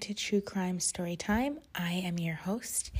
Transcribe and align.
To 0.00 0.14
True 0.14 0.40
Crime 0.40 0.80
Story 0.80 1.16
Time. 1.16 1.58
I 1.74 1.92
am 1.92 2.18
your 2.18 2.36
host, 2.36 2.92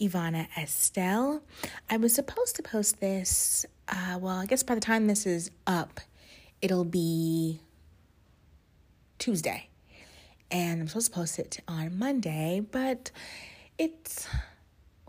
Ivana 0.00 0.48
Estelle. 0.56 1.42
I 1.88 1.96
was 1.96 2.14
supposed 2.14 2.56
to 2.56 2.62
post 2.62 3.00
this, 3.00 3.66
uh, 3.88 4.18
well, 4.20 4.36
I 4.36 4.46
guess 4.46 4.62
by 4.62 4.74
the 4.74 4.80
time 4.80 5.06
this 5.06 5.26
is 5.26 5.50
up, 5.66 6.00
it'll 6.60 6.84
be 6.84 7.60
Tuesday. 9.18 9.68
And 10.50 10.80
I'm 10.80 10.88
supposed 10.88 11.12
to 11.12 11.18
post 11.18 11.38
it 11.38 11.60
on 11.68 11.98
Monday, 11.98 12.60
but 12.70 13.10
it's 13.78 14.26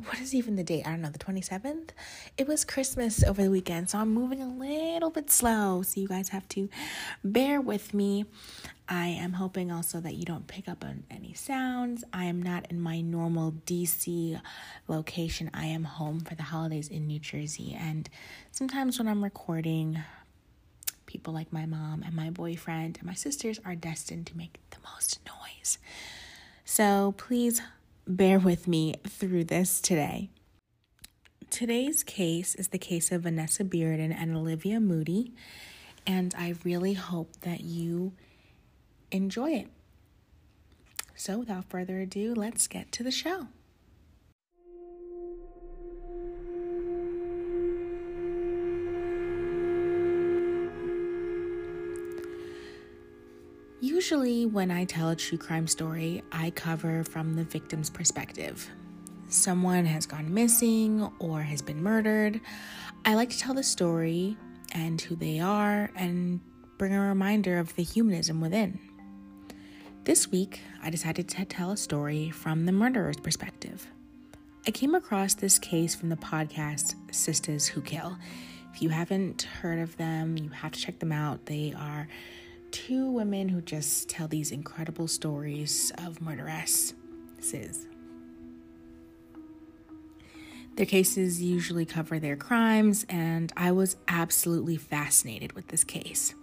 what 0.06 0.20
is 0.20 0.34
even 0.34 0.56
the 0.56 0.64
date? 0.64 0.86
I 0.86 0.92
don't 0.92 1.02
know, 1.02 1.10
the 1.10 1.20
27th? 1.20 1.90
It 2.38 2.48
was 2.48 2.66
Christmas 2.66 3.24
over 3.24 3.44
the 3.44 3.52
weekend, 3.52 3.90
so 3.90 4.00
I'm 4.00 4.14
moving 4.14 4.42
a 4.42 4.48
little 4.48 5.10
bit 5.10 5.30
slow. 5.30 5.82
So 5.82 6.00
you 6.00 6.08
guys 6.08 6.30
have 6.30 6.48
to 6.50 6.70
bear 7.24 7.62
with 7.62 7.94
me. 7.94 8.26
I 8.88 9.08
am 9.08 9.34
hoping 9.34 9.72
also 9.72 10.00
that 10.02 10.16
you 10.16 10.26
don't 10.26 10.48
pick 10.48 10.68
up 10.68 10.84
on 10.84 11.04
any 11.10 11.34
sounds. 11.34 12.04
I 12.12 12.26
am 12.26 12.42
not 12.42 12.70
in 12.70 12.82
my 12.82 13.02
normal 13.02 13.54
DC 13.66 14.42
location. 14.88 15.50
I 15.54 15.68
am 15.68 15.86
home 15.86 16.20
for 16.20 16.36
the 16.36 16.44
holidays 16.44 16.90
in 16.90 17.08
New 17.08 17.20
Jersey. 17.20 17.78
And 17.80 18.10
sometimes 18.52 19.00
when 19.00 19.08
I'm 19.08 19.24
recording, 19.24 20.00
people 21.06 21.34
like 21.34 21.54
my 21.54 21.66
mom 21.66 22.04
and 22.04 22.16
my 22.16 22.30
boyfriend 22.30 22.98
and 22.98 23.08
my 23.08 23.14
sisters 23.14 23.60
are 23.66 23.76
destined 23.76 24.28
to 24.28 24.38
make 24.38 24.60
the 24.72 24.78
most 24.94 25.20
noise. 25.26 25.78
So 26.66 27.14
please 27.18 27.62
bear 28.16 28.40
with 28.40 28.68
me 28.68 28.96
through 29.08 29.46
this 29.46 29.80
today. 29.80 30.30
Today's 31.50 32.04
case 32.04 32.56
is 32.56 32.70
the 32.70 32.78
case 32.78 33.12
of 33.12 33.24
Vanessa 33.24 33.64
Bearden 33.64 34.16
and 34.18 34.36
Olivia 34.36 34.80
Moody, 34.80 35.34
and 36.08 36.34
I 36.38 36.56
really 36.64 36.94
hope 36.94 37.42
that 37.42 37.62
you 37.62 38.14
enjoy 39.12 39.52
it. 39.52 39.68
So, 41.16 41.40
without 41.40 41.70
further 41.70 42.00
ado, 42.00 42.34
let's 42.34 42.68
get 42.68 42.92
to 42.94 43.04
the 43.04 43.12
show. 43.12 43.48
Usually, 54.02 54.48
when 54.48 54.72
I 54.72 54.86
tell 54.86 55.10
a 55.10 55.16
true 55.16 55.38
crime 55.38 55.68
story, 55.68 56.24
I 56.32 56.50
cover 56.50 57.04
from 57.04 57.36
the 57.36 57.44
victim's 57.44 57.92
perspective. 57.92 58.68
Someone 59.28 59.86
has 59.86 60.08
gone 60.08 60.34
missing 60.34 61.08
or 61.20 61.44
has 61.44 61.62
been 61.62 61.84
murdered. 61.84 62.42
I 63.06 63.14
like 63.14 63.30
to 63.30 63.38
tell 63.38 63.54
the 63.54 63.62
story 63.62 64.38
and 64.74 65.00
who 65.00 65.16
they 65.16 65.40
are 65.40 65.92
and 65.96 66.40
bring 66.80 66.96
a 66.96 67.00
reminder 67.00 67.60
of 67.60 67.76
the 67.76 67.84
humanism 67.84 68.42
within. 68.42 68.80
This 70.06 70.32
week, 70.32 70.62
I 70.82 70.90
decided 70.90 71.30
to 71.30 71.46
tell 71.46 71.70
a 71.70 71.78
story 71.78 72.32
from 72.32 72.66
the 72.66 72.72
murderer's 72.72 73.18
perspective. 73.18 73.86
I 74.66 74.72
came 74.72 74.96
across 74.96 75.36
this 75.36 75.60
case 75.60 75.94
from 75.94 76.10
the 76.10 76.16
podcast 76.16 76.96
Sisters 77.14 77.68
Who 77.68 77.84
Kill. 77.84 78.18
If 78.74 78.82
you 78.82 78.90
haven't 78.90 79.44
heard 79.44 79.78
of 79.78 79.96
them, 79.98 80.40
you 80.40 80.50
have 80.50 80.72
to 80.72 80.80
check 80.80 80.98
them 80.98 81.12
out. 81.12 81.46
They 81.46 81.76
are 81.78 82.08
two 82.72 83.12
women 83.12 83.50
who 83.50 83.62
just 83.62 84.10
tell 84.10 84.28
these 84.28 84.52
incredible 84.52 85.08
stories 85.08 85.92
of 85.98 86.20
murderesses. 86.20 87.86
Their 90.76 90.86
cases 90.86 91.42
usually 91.42 91.86
cover 91.86 92.18
their 92.18 92.38
crimes, 92.38 93.06
and 93.10 93.52
I 93.58 93.72
was 93.72 93.98
absolutely 94.08 94.78
fascinated 94.78 95.54
with 95.54 95.68
this 95.68 95.84
case. 95.84 96.34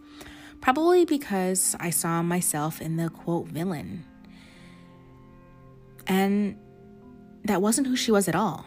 Probably 0.60 1.04
because 1.04 1.74
I 1.80 1.90
saw 1.90 2.22
myself 2.22 2.80
in 2.80 2.96
the 2.96 3.08
quote 3.08 3.46
villain. 3.46 4.04
And 6.06 6.58
that 7.44 7.62
wasn't 7.62 7.86
who 7.86 7.96
she 7.96 8.12
was 8.12 8.28
at 8.28 8.34
all. 8.34 8.66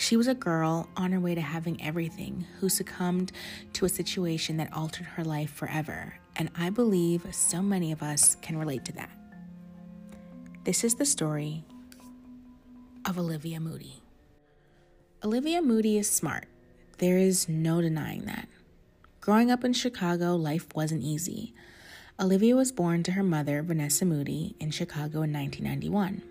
She 0.00 0.16
was 0.16 0.26
a 0.28 0.34
girl 0.34 0.88
on 0.96 1.12
her 1.12 1.20
way 1.20 1.34
to 1.34 1.40
having 1.40 1.80
everything 1.82 2.46
who 2.58 2.68
succumbed 2.68 3.32
to 3.74 3.84
a 3.84 3.88
situation 3.88 4.56
that 4.56 4.72
altered 4.72 5.06
her 5.06 5.24
life 5.24 5.52
forever 5.52 6.14
and 6.36 6.50
I 6.56 6.70
believe 6.70 7.26
so 7.34 7.60
many 7.60 7.92
of 7.92 8.02
us 8.02 8.34
can 8.36 8.56
relate 8.56 8.86
to 8.86 8.92
that. 8.92 9.10
This 10.64 10.84
is 10.84 10.94
the 10.94 11.04
story 11.04 11.64
of 13.04 13.18
Olivia 13.18 13.60
Moody. 13.60 14.02
Olivia 15.22 15.60
Moody 15.60 15.98
is 15.98 16.08
smart. 16.08 16.46
There 16.96 17.18
is 17.18 17.46
no 17.46 17.82
denying 17.82 18.24
that. 18.24 18.48
Growing 19.20 19.50
up 19.50 19.64
in 19.64 19.74
Chicago, 19.74 20.34
life 20.34 20.66
wasn't 20.74 21.02
easy. 21.02 21.52
Olivia 22.18 22.56
was 22.56 22.72
born 22.72 23.02
to 23.02 23.12
her 23.12 23.22
mother, 23.22 23.62
Vanessa 23.62 24.06
Moody, 24.06 24.56
in 24.58 24.70
Chicago 24.70 25.20
in 25.20 25.32
1991. 25.34 26.22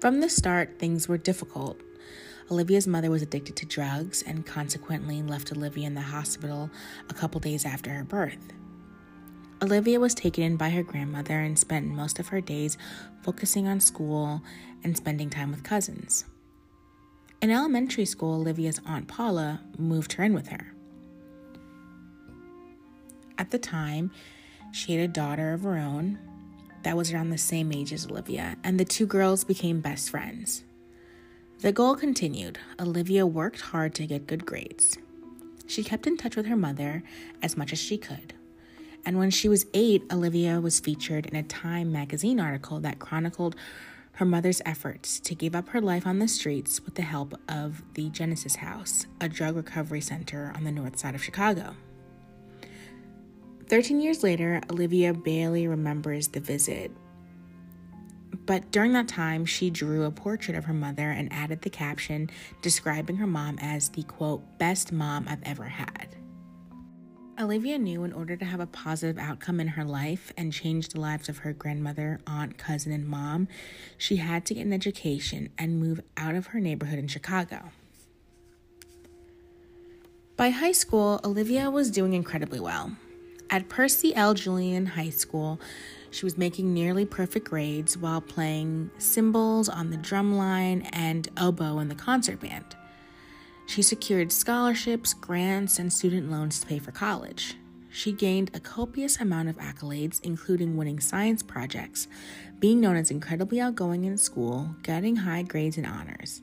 From 0.00 0.20
the 0.20 0.30
start, 0.30 0.78
things 0.78 1.06
were 1.06 1.18
difficult. 1.18 1.78
Olivia's 2.50 2.86
mother 2.86 3.10
was 3.10 3.22
addicted 3.22 3.56
to 3.56 3.66
drugs 3.66 4.22
and 4.22 4.44
consequently 4.44 5.22
left 5.22 5.52
Olivia 5.52 5.86
in 5.86 5.94
the 5.94 6.02
hospital 6.02 6.70
a 7.08 7.14
couple 7.14 7.40
days 7.40 7.64
after 7.64 7.90
her 7.90 8.04
birth. 8.04 8.52
Olivia 9.62 9.98
was 9.98 10.14
taken 10.14 10.44
in 10.44 10.56
by 10.56 10.68
her 10.68 10.82
grandmother 10.82 11.40
and 11.40 11.58
spent 11.58 11.86
most 11.86 12.18
of 12.18 12.28
her 12.28 12.40
days 12.40 12.76
focusing 13.22 13.66
on 13.66 13.80
school 13.80 14.42
and 14.82 14.96
spending 14.96 15.30
time 15.30 15.50
with 15.50 15.62
cousins. 15.62 16.26
In 17.40 17.50
elementary 17.50 18.04
school, 18.04 18.34
Olivia's 18.34 18.80
Aunt 18.84 19.08
Paula 19.08 19.60
moved 19.78 20.14
her 20.14 20.24
in 20.24 20.34
with 20.34 20.48
her. 20.48 20.74
At 23.38 23.50
the 23.50 23.58
time, 23.58 24.10
she 24.72 24.94
had 24.94 25.04
a 25.04 25.12
daughter 25.12 25.54
of 25.54 25.62
her 25.62 25.78
own 25.78 26.18
that 26.82 26.96
was 26.96 27.12
around 27.12 27.30
the 27.30 27.38
same 27.38 27.72
age 27.72 27.92
as 27.92 28.06
Olivia, 28.06 28.56
and 28.62 28.78
the 28.78 28.84
two 28.84 29.06
girls 29.06 29.44
became 29.44 29.80
best 29.80 30.10
friends. 30.10 30.64
The 31.60 31.72
goal 31.72 31.94
continued. 31.96 32.58
Olivia 32.78 33.26
worked 33.26 33.60
hard 33.60 33.94
to 33.94 34.06
get 34.06 34.26
good 34.26 34.44
grades. 34.44 34.98
She 35.66 35.82
kept 35.82 36.06
in 36.06 36.18
touch 36.18 36.36
with 36.36 36.46
her 36.46 36.56
mother 36.56 37.02
as 37.42 37.56
much 37.56 37.72
as 37.72 37.78
she 37.78 37.96
could. 37.96 38.34
And 39.06 39.18
when 39.18 39.30
she 39.30 39.48
was 39.48 39.66
eight, 39.72 40.02
Olivia 40.12 40.60
was 40.60 40.80
featured 40.80 41.26
in 41.26 41.36
a 41.36 41.42
Time 41.42 41.90
magazine 41.90 42.38
article 42.38 42.80
that 42.80 42.98
chronicled 42.98 43.56
her 44.12 44.24
mother's 44.24 44.62
efforts 44.64 45.18
to 45.20 45.34
give 45.34 45.54
up 45.54 45.70
her 45.70 45.80
life 45.80 46.06
on 46.06 46.18
the 46.18 46.28
streets 46.28 46.84
with 46.84 46.94
the 46.94 47.02
help 47.02 47.34
of 47.48 47.82
the 47.94 48.10
Genesis 48.10 48.56
House, 48.56 49.06
a 49.20 49.28
drug 49.28 49.56
recovery 49.56 50.00
center 50.00 50.52
on 50.54 50.64
the 50.64 50.72
north 50.72 50.98
side 50.98 51.14
of 51.14 51.24
Chicago. 51.24 51.74
Thirteen 53.66 54.00
years 54.00 54.22
later, 54.22 54.60
Olivia 54.70 55.14
barely 55.14 55.66
remembers 55.66 56.28
the 56.28 56.40
visit. 56.40 56.92
But 58.46 58.70
during 58.70 58.92
that 58.92 59.08
time, 59.08 59.46
she 59.46 59.70
drew 59.70 60.04
a 60.04 60.10
portrait 60.10 60.56
of 60.56 60.64
her 60.64 60.74
mother 60.74 61.10
and 61.10 61.32
added 61.32 61.62
the 61.62 61.70
caption 61.70 62.30
describing 62.60 63.16
her 63.16 63.26
mom 63.26 63.58
as 63.60 63.88
the 63.88 64.02
quote, 64.02 64.58
best 64.58 64.92
mom 64.92 65.26
I've 65.28 65.42
ever 65.44 65.64
had. 65.64 66.14
Olivia 67.40 67.78
knew 67.78 68.04
in 68.04 68.12
order 68.12 68.36
to 68.36 68.44
have 68.44 68.60
a 68.60 68.66
positive 68.66 69.18
outcome 69.18 69.58
in 69.58 69.66
her 69.68 69.84
life 69.84 70.32
and 70.36 70.52
change 70.52 70.90
the 70.90 71.00
lives 71.00 71.28
of 71.28 71.38
her 71.38 71.52
grandmother, 71.52 72.20
aunt, 72.28 72.58
cousin, 72.58 72.92
and 72.92 73.08
mom, 73.08 73.48
she 73.98 74.16
had 74.16 74.44
to 74.46 74.54
get 74.54 74.66
an 74.66 74.72
education 74.72 75.48
and 75.58 75.80
move 75.80 76.00
out 76.16 76.36
of 76.36 76.48
her 76.48 76.60
neighborhood 76.60 76.98
in 76.98 77.08
Chicago. 77.08 77.70
By 80.36 80.50
high 80.50 80.72
school, 80.72 81.20
Olivia 81.24 81.70
was 81.70 81.90
doing 81.90 82.12
incredibly 82.12 82.60
well. 82.60 82.96
At 83.50 83.68
Percy 83.68 84.14
L. 84.14 84.34
Julian 84.34 84.86
High 84.86 85.10
School, 85.10 85.60
she 86.14 86.24
was 86.24 86.38
making 86.38 86.72
nearly 86.72 87.04
perfect 87.04 87.50
grades 87.50 87.98
while 87.98 88.20
playing 88.20 88.88
cymbals 88.98 89.68
on 89.68 89.90
the 89.90 89.96
drumline 89.96 90.88
and 90.92 91.28
oboe 91.36 91.80
in 91.80 91.88
the 91.88 91.94
concert 91.94 92.38
band. 92.38 92.76
She 93.66 93.82
secured 93.82 94.30
scholarships, 94.30 95.12
grants, 95.12 95.80
and 95.80 95.92
student 95.92 96.30
loans 96.30 96.60
to 96.60 96.66
pay 96.66 96.78
for 96.78 96.92
college. 96.92 97.56
She 97.90 98.12
gained 98.12 98.52
a 98.54 98.60
copious 98.60 99.20
amount 99.20 99.48
of 99.48 99.56
accolades, 99.56 100.20
including 100.22 100.76
winning 100.76 101.00
science 101.00 101.42
projects, 101.42 102.06
being 102.60 102.80
known 102.80 102.96
as 102.96 103.10
incredibly 103.10 103.60
outgoing 103.60 104.04
in 104.04 104.16
school, 104.16 104.76
getting 104.82 105.16
high 105.16 105.42
grades 105.42 105.76
and 105.76 105.86
honors. 105.86 106.42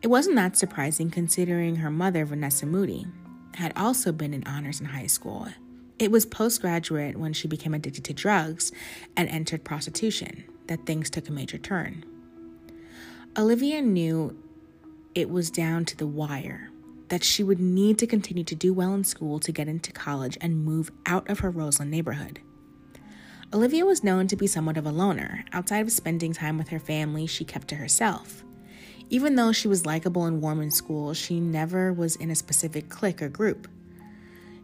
It 0.00 0.08
wasn't 0.08 0.36
that 0.36 0.56
surprising 0.56 1.10
considering 1.10 1.76
her 1.76 1.90
mother, 1.90 2.24
Vanessa 2.24 2.66
Moody, 2.66 3.06
had 3.54 3.72
also 3.74 4.12
been 4.12 4.32
in 4.32 4.44
honors 4.46 4.80
in 4.80 4.86
high 4.86 5.06
school. 5.06 5.48
It 5.98 6.10
was 6.10 6.26
postgraduate 6.26 7.18
when 7.18 7.32
she 7.32 7.48
became 7.48 7.72
addicted 7.72 8.04
to 8.04 8.12
drugs 8.12 8.70
and 9.16 9.28
entered 9.28 9.64
prostitution 9.64 10.44
that 10.66 10.84
things 10.84 11.08
took 11.08 11.28
a 11.28 11.32
major 11.32 11.58
turn. 11.58 12.04
Olivia 13.38 13.80
knew 13.80 14.36
it 15.14 15.30
was 15.30 15.50
down 15.50 15.84
to 15.86 15.96
the 15.96 16.06
wire 16.06 16.70
that 17.08 17.24
she 17.24 17.42
would 17.42 17.60
need 17.60 17.98
to 17.98 18.06
continue 18.06 18.44
to 18.44 18.54
do 18.54 18.74
well 18.74 18.92
in 18.92 19.04
school 19.04 19.38
to 19.38 19.52
get 19.52 19.68
into 19.68 19.92
college 19.92 20.36
and 20.40 20.64
move 20.64 20.90
out 21.06 21.28
of 21.30 21.38
her 21.38 21.50
Roseland 21.50 21.90
neighborhood. 21.90 22.40
Olivia 23.54 23.86
was 23.86 24.02
known 24.02 24.26
to 24.26 24.36
be 24.36 24.46
somewhat 24.46 24.76
of 24.76 24.86
a 24.86 24.90
loner. 24.90 25.44
Outside 25.52 25.80
of 25.80 25.92
spending 25.92 26.32
time 26.32 26.58
with 26.58 26.68
her 26.68 26.80
family, 26.80 27.26
she 27.26 27.44
kept 27.44 27.68
to 27.68 27.76
herself. 27.76 28.42
Even 29.08 29.36
though 29.36 29.52
she 29.52 29.68
was 29.68 29.86
likable 29.86 30.24
and 30.24 30.42
warm 30.42 30.60
in 30.60 30.70
school, 30.70 31.14
she 31.14 31.38
never 31.38 31.92
was 31.92 32.16
in 32.16 32.30
a 32.30 32.34
specific 32.34 32.88
clique 32.88 33.22
or 33.22 33.28
group. 33.28 33.68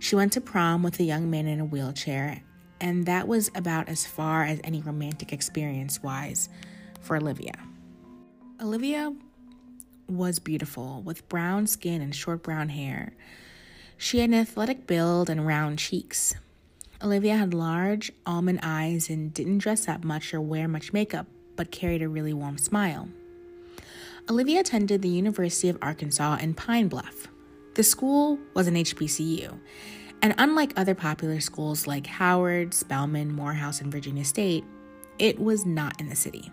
She 0.03 0.17
went 0.17 0.33
to 0.33 0.41
prom 0.41 0.83
with 0.83 0.99
a 0.99 1.05
young 1.05 1.31
man 1.31 1.47
in 1.47 1.61
a 1.61 1.65
wheelchair 1.65 2.43
and 2.81 3.07
that 3.07 3.29
was 3.29 3.53
about 3.55 3.89
as 3.89 4.05
far 4.05 4.43
as 4.43 4.61
any 4.65 4.83
romantic 4.83 5.33
experience 5.33 6.03
wise 6.03 6.49
for 7.01 7.17
Olivia. 7.17 7.55
Olivia 8.61 9.15
was 10.09 10.41
beautiful 10.41 11.01
with 11.03 11.29
brown 11.29 11.69
skin 11.69 12.03
and 12.03 12.13
short 12.13 12.43
brown 12.43 12.69
hair. 12.71 13.15
She 13.97 14.19
had 14.19 14.31
an 14.31 14.35
athletic 14.35 14.89
build 14.89 15.31
and 15.31 15.47
round 15.47 15.79
cheeks. 15.79 16.35
Olivia 17.01 17.37
had 17.37 17.55
large 17.55 18.11
almond 18.27 18.59
eyes 18.65 19.09
and 19.09 19.33
didn't 19.33 19.59
dress 19.59 19.87
up 19.87 20.03
much 20.03 20.35
or 20.35 20.41
wear 20.41 20.67
much 20.67 20.93
makeup, 20.93 21.29
but 21.55 21.71
carried 21.71 22.03
a 22.03 22.09
really 22.09 22.33
warm 22.33 22.59
smile. 22.59 23.09
Olivia 24.29 24.61
attended 24.61 25.03
the 25.03 25.09
University 25.09 25.69
of 25.69 25.79
Arkansas 25.81 26.39
in 26.41 26.55
Pine 26.55 26.89
Bluff. 26.89 27.29
The 27.75 27.83
school 27.83 28.39
was 28.53 28.67
an 28.67 28.75
HBCU, 28.75 29.59
and 30.21 30.35
unlike 30.37 30.75
other 30.77 30.95
popular 30.95 31.41
schools 31.41 31.87
like 31.87 32.07
Howard, 32.07 32.75
Spelman, 32.75 33.33
Morehouse, 33.33 33.81
and 33.81 33.91
Virginia 33.91 34.25
State, 34.25 34.65
it 35.19 35.41
was 35.41 35.65
not 35.65 35.99
in 35.99 36.09
the 36.09 36.17
city. 36.17 36.51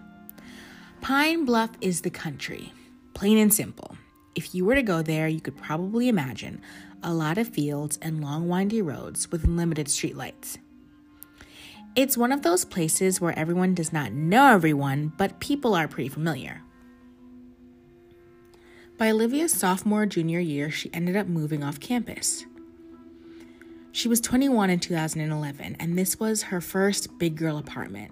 Pine 1.02 1.44
Bluff 1.44 1.72
is 1.82 2.02
the 2.02 2.10
country, 2.10 2.72
plain 3.14 3.38
and 3.38 3.54
simple. 3.54 3.98
If 4.34 4.56
you 4.56 4.64
were 4.64 4.76
to 4.76 4.82
go 4.82 5.02
there, 5.02 5.28
you 5.28 5.42
could 5.42 5.58
probably 5.58 6.08
imagine 6.08 6.62
a 7.04 7.14
lot 7.14 7.38
of 7.38 7.50
fields 7.50 8.00
and 8.02 8.22
long, 8.22 8.48
windy 8.48 8.82
roads 8.82 9.30
with 9.30 9.46
limited 9.46 9.88
streetlights. 9.88 10.58
It's 11.96 12.18
one 12.18 12.32
of 12.32 12.44
those 12.44 12.64
places 12.64 13.20
where 13.20 13.38
everyone 13.38 13.74
does 13.74 13.92
not 13.92 14.14
know 14.14 14.54
everyone, 14.54 15.12
but 15.18 15.42
people 15.42 15.76
are 15.76 15.88
pretty 15.88 16.10
familiar. 16.10 16.62
By 19.00 19.12
Olivia's 19.12 19.54
sophomore 19.54 20.06
junior 20.06 20.42
year, 20.42 20.70
she 20.70 20.94
ended 20.94 21.16
up 21.16 21.26
moving 21.26 21.64
off 21.64 21.80
campus. 21.80 22.46
She 23.94 24.10
was 24.10 24.20
21 24.20 24.70
in 24.70 24.82
2011, 24.82 25.78
and 25.80 25.98
this 25.98 26.20
was 26.20 26.44
her 26.44 26.60
first 26.60 27.18
big 27.18 27.38
girl 27.38 27.58
apartment. 27.58 28.12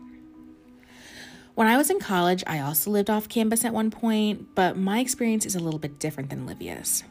When 1.55 1.67
I 1.67 1.75
was 1.75 1.89
in 1.89 1.99
college, 1.99 2.41
I 2.47 2.61
also 2.61 2.89
lived 2.89 3.09
off 3.09 3.27
campus 3.27 3.65
at 3.65 3.73
one 3.73 3.91
point, 3.91 4.55
but 4.55 4.77
my 4.77 4.99
experience 4.99 5.45
is 5.45 5.57
a 5.57 5.59
little 5.59 5.77
bit 5.77 5.99
different 5.99 6.29
than 6.29 6.43
Olivia's. 6.43 7.03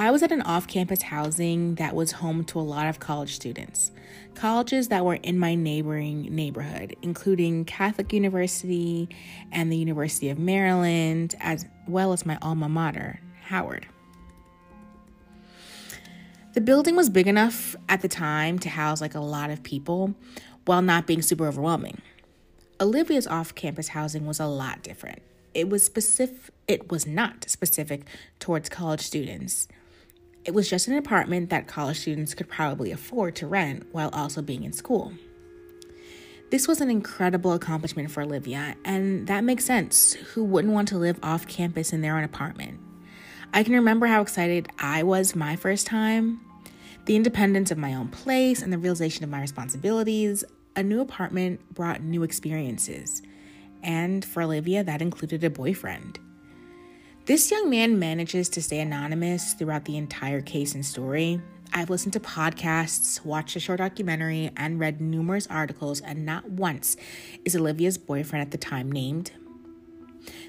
I 0.00 0.12
was 0.12 0.22
at 0.22 0.30
an 0.30 0.42
off 0.42 0.68
campus 0.68 1.02
housing 1.02 1.74
that 1.74 1.92
was 1.92 2.12
home 2.12 2.44
to 2.44 2.60
a 2.60 2.62
lot 2.62 2.86
of 2.86 3.00
college 3.00 3.34
students. 3.34 3.90
Colleges 4.36 4.86
that 4.88 5.04
were 5.04 5.16
in 5.16 5.40
my 5.40 5.56
neighboring 5.56 6.32
neighborhood, 6.32 6.94
including 7.02 7.64
Catholic 7.64 8.12
University 8.12 9.08
and 9.50 9.72
the 9.72 9.76
University 9.76 10.28
of 10.30 10.38
Maryland, 10.38 11.34
as 11.40 11.66
well 11.88 12.12
as 12.12 12.24
my 12.24 12.38
alma 12.40 12.68
mater, 12.68 13.18
Howard. 13.42 13.88
The 16.52 16.60
building 16.60 16.94
was 16.94 17.10
big 17.10 17.26
enough 17.26 17.74
at 17.88 18.00
the 18.00 18.08
time 18.08 18.60
to 18.60 18.68
house 18.68 19.00
like 19.00 19.16
a 19.16 19.20
lot 19.20 19.50
of 19.50 19.64
people 19.64 20.14
while 20.64 20.80
not 20.80 21.08
being 21.08 21.22
super 21.22 21.48
overwhelming. 21.48 22.00
Olivia's 22.80 23.26
off 23.26 23.52
campus 23.56 23.88
housing 23.88 24.26
was 24.26 24.38
a 24.38 24.46
lot 24.46 24.84
different. 24.84 25.22
It 25.54 25.68
was 25.68 25.82
specific 25.82 26.54
it 26.68 26.92
was 26.92 27.04
not 27.04 27.48
specific 27.48 28.06
towards 28.38 28.68
college 28.68 29.00
students 29.00 29.66
it 30.48 30.54
was 30.54 30.70
just 30.70 30.88
an 30.88 30.96
apartment 30.96 31.50
that 31.50 31.66
college 31.66 31.98
students 31.98 32.32
could 32.32 32.48
probably 32.48 32.90
afford 32.90 33.36
to 33.36 33.46
rent 33.46 33.84
while 33.92 34.08
also 34.14 34.40
being 34.40 34.64
in 34.64 34.72
school. 34.72 35.12
This 36.50 36.66
was 36.66 36.80
an 36.80 36.88
incredible 36.88 37.52
accomplishment 37.52 38.10
for 38.10 38.22
Olivia, 38.22 38.74
and 38.82 39.26
that 39.26 39.44
makes 39.44 39.66
sense. 39.66 40.14
Who 40.14 40.42
wouldn't 40.42 40.72
want 40.72 40.88
to 40.88 40.96
live 40.96 41.18
off 41.22 41.46
campus 41.46 41.92
in 41.92 42.00
their 42.00 42.16
own 42.16 42.24
apartment? 42.24 42.80
I 43.52 43.62
can 43.62 43.74
remember 43.74 44.06
how 44.06 44.22
excited 44.22 44.70
I 44.78 45.02
was 45.02 45.36
my 45.36 45.54
first 45.54 45.86
time. 45.86 46.40
The 47.04 47.16
independence 47.16 47.70
of 47.70 47.76
my 47.76 47.92
own 47.92 48.08
place 48.08 48.62
and 48.62 48.72
the 48.72 48.78
realization 48.78 49.24
of 49.24 49.30
my 49.30 49.42
responsibilities, 49.42 50.44
a 50.76 50.82
new 50.82 51.02
apartment 51.02 51.74
brought 51.74 52.00
new 52.00 52.22
experiences. 52.22 53.20
And 53.82 54.24
for 54.24 54.42
Olivia, 54.42 54.82
that 54.82 55.02
included 55.02 55.44
a 55.44 55.50
boyfriend. 55.50 56.18
This 57.28 57.50
young 57.50 57.68
man 57.68 57.98
manages 57.98 58.48
to 58.48 58.62
stay 58.62 58.80
anonymous 58.80 59.52
throughout 59.52 59.84
the 59.84 59.98
entire 59.98 60.40
case 60.40 60.74
and 60.74 60.82
story. 60.82 61.42
I've 61.74 61.90
listened 61.90 62.14
to 62.14 62.20
podcasts, 62.20 63.22
watched 63.22 63.54
a 63.54 63.60
short 63.60 63.80
documentary, 63.80 64.50
and 64.56 64.80
read 64.80 65.02
numerous 65.02 65.46
articles, 65.48 66.00
and 66.00 66.24
not 66.24 66.48
once 66.48 66.96
is 67.44 67.54
Olivia's 67.54 67.98
boyfriend 67.98 68.40
at 68.40 68.50
the 68.50 68.56
time 68.56 68.90
named. 68.90 69.32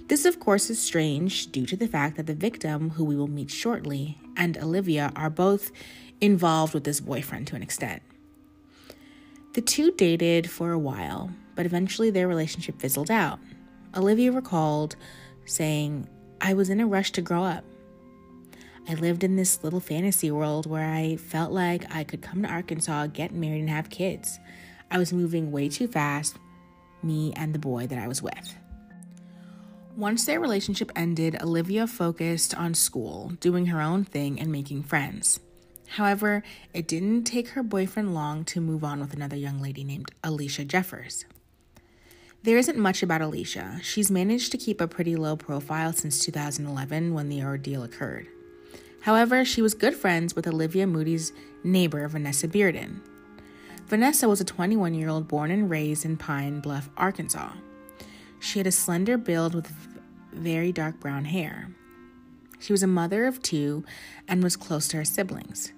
This, 0.08 0.24
of 0.24 0.40
course, 0.40 0.70
is 0.70 0.82
strange 0.82 1.52
due 1.52 1.66
to 1.66 1.76
the 1.76 1.86
fact 1.86 2.16
that 2.16 2.28
the 2.28 2.34
victim, 2.34 2.92
who 2.92 3.04
we 3.04 3.18
will 3.18 3.28
meet 3.28 3.52
shortly, 3.52 4.18
and 4.38 4.58
Olivia 4.58 5.12
are 5.18 5.30
both 5.30 5.72
involved 6.22 6.74
with 6.74 6.86
this 6.86 7.02
boyfriend 7.02 7.46
to 7.48 7.58
an 7.58 7.62
extent. 7.62 8.02
The 9.54 9.62
two 9.62 9.92
dated 9.92 10.50
for 10.50 10.72
a 10.72 10.80
while, 10.80 11.30
but 11.56 11.66
eventually 11.66 12.10
their 12.10 12.30
relationship 12.30 12.80
fizzled 12.80 13.12
out. 13.12 13.40
Olivia 13.98 14.32
recalled 14.32 14.96
saying, 15.44 16.08
I 16.42 16.54
was 16.54 16.70
in 16.70 16.80
a 16.80 16.88
rush 16.88 17.12
to 17.12 17.22
grow 17.22 17.44
up. 17.44 17.64
I 18.88 18.94
lived 18.96 19.24
in 19.24 19.36
this 19.36 19.64
little 19.64 19.80
fantasy 19.80 20.32
world 20.32 20.66
where 20.66 20.90
I 20.90 21.18
felt 21.18 21.52
like 21.52 21.94
I 21.94 22.04
could 22.04 22.22
come 22.22 22.42
to 22.44 22.50
Arkansas, 22.50 23.08
get 23.08 23.32
married, 23.32 23.60
and 23.60 23.70
have 23.70 23.90
kids. 23.90 24.40
I 24.90 24.98
was 24.98 25.14
moving 25.14 25.52
way 25.52 25.70
too 25.70 25.88
fast, 25.88 26.38
me 27.04 27.34
and 27.36 27.54
the 27.54 27.60
boy 27.60 27.88
that 27.88 28.00
I 28.00 28.08
was 28.08 28.22
with. 28.24 28.56
Once 29.96 30.26
their 30.26 30.40
relationship 30.40 30.92
ended, 30.96 31.40
Olivia 31.42 31.86
focused 31.86 32.56
on 32.56 32.74
school, 32.74 33.34
doing 33.42 33.68
her 33.68 33.82
own 33.82 34.06
thing, 34.06 34.40
and 34.40 34.52
making 34.52 34.84
friends. 34.84 35.40
However, 35.90 36.44
it 36.74 36.88
didn't 36.88 37.26
take 37.26 37.50
her 37.50 37.64
boyfriend 37.64 38.14
long 38.14 38.46
to 38.46 38.62
move 38.62 38.84
on 38.84 39.00
with 39.00 39.14
another 39.14 39.36
young 39.36 39.60
lady 39.60 39.84
named 39.84 40.12
Alicia 40.24 40.64
Jeffers. 40.64 41.26
There 42.44 42.58
isn't 42.58 42.78
much 42.78 43.04
about 43.04 43.22
Alicia. 43.22 43.80
She's 43.84 44.10
managed 44.10 44.54
to 44.54 44.58
keep 44.58 44.80
a 44.80 44.88
pretty 44.88 45.18
low 45.18 45.36
profile 45.36 45.92
since 45.92 46.24
2011 46.24 47.14
when 47.14 47.28
the 47.28 47.44
ordeal 47.44 47.84
occurred. 47.84 48.28
However, 49.02 49.44
she 49.44 49.62
was 49.62 49.74
good 49.74 49.94
friends 49.94 50.36
with 50.36 50.48
Olivia 50.48 50.88
Moody's 50.88 51.34
neighbor, 51.66 52.08
Vanessa 52.08 52.48
Bearden. 52.48 53.02
Vanessa 53.88 54.30
was 54.30 54.40
a 54.40 54.46
21 54.46 54.94
year 54.94 55.10
old 55.10 55.28
born 55.28 55.52
and 55.52 55.70
raised 55.70 56.06
in 56.06 56.16
Pine 56.16 56.62
Bluff, 56.62 56.90
Arkansas. 56.96 57.52
She 58.40 58.60
had 58.60 58.68
a 58.68 58.72
slender 58.72 59.18
build 59.18 59.54
with 59.54 59.74
very 60.32 60.72
dark 60.72 60.98
brown 61.02 61.26
hair. 61.26 61.70
She 62.58 62.72
was 62.72 62.84
a 62.84 62.88
mother 62.88 63.26
of 63.26 63.42
two 63.42 63.84
and 64.30 64.42
was 64.42 64.56
close 64.56 64.88
to 64.90 64.98
her 64.98 65.06
siblings. 65.06 65.74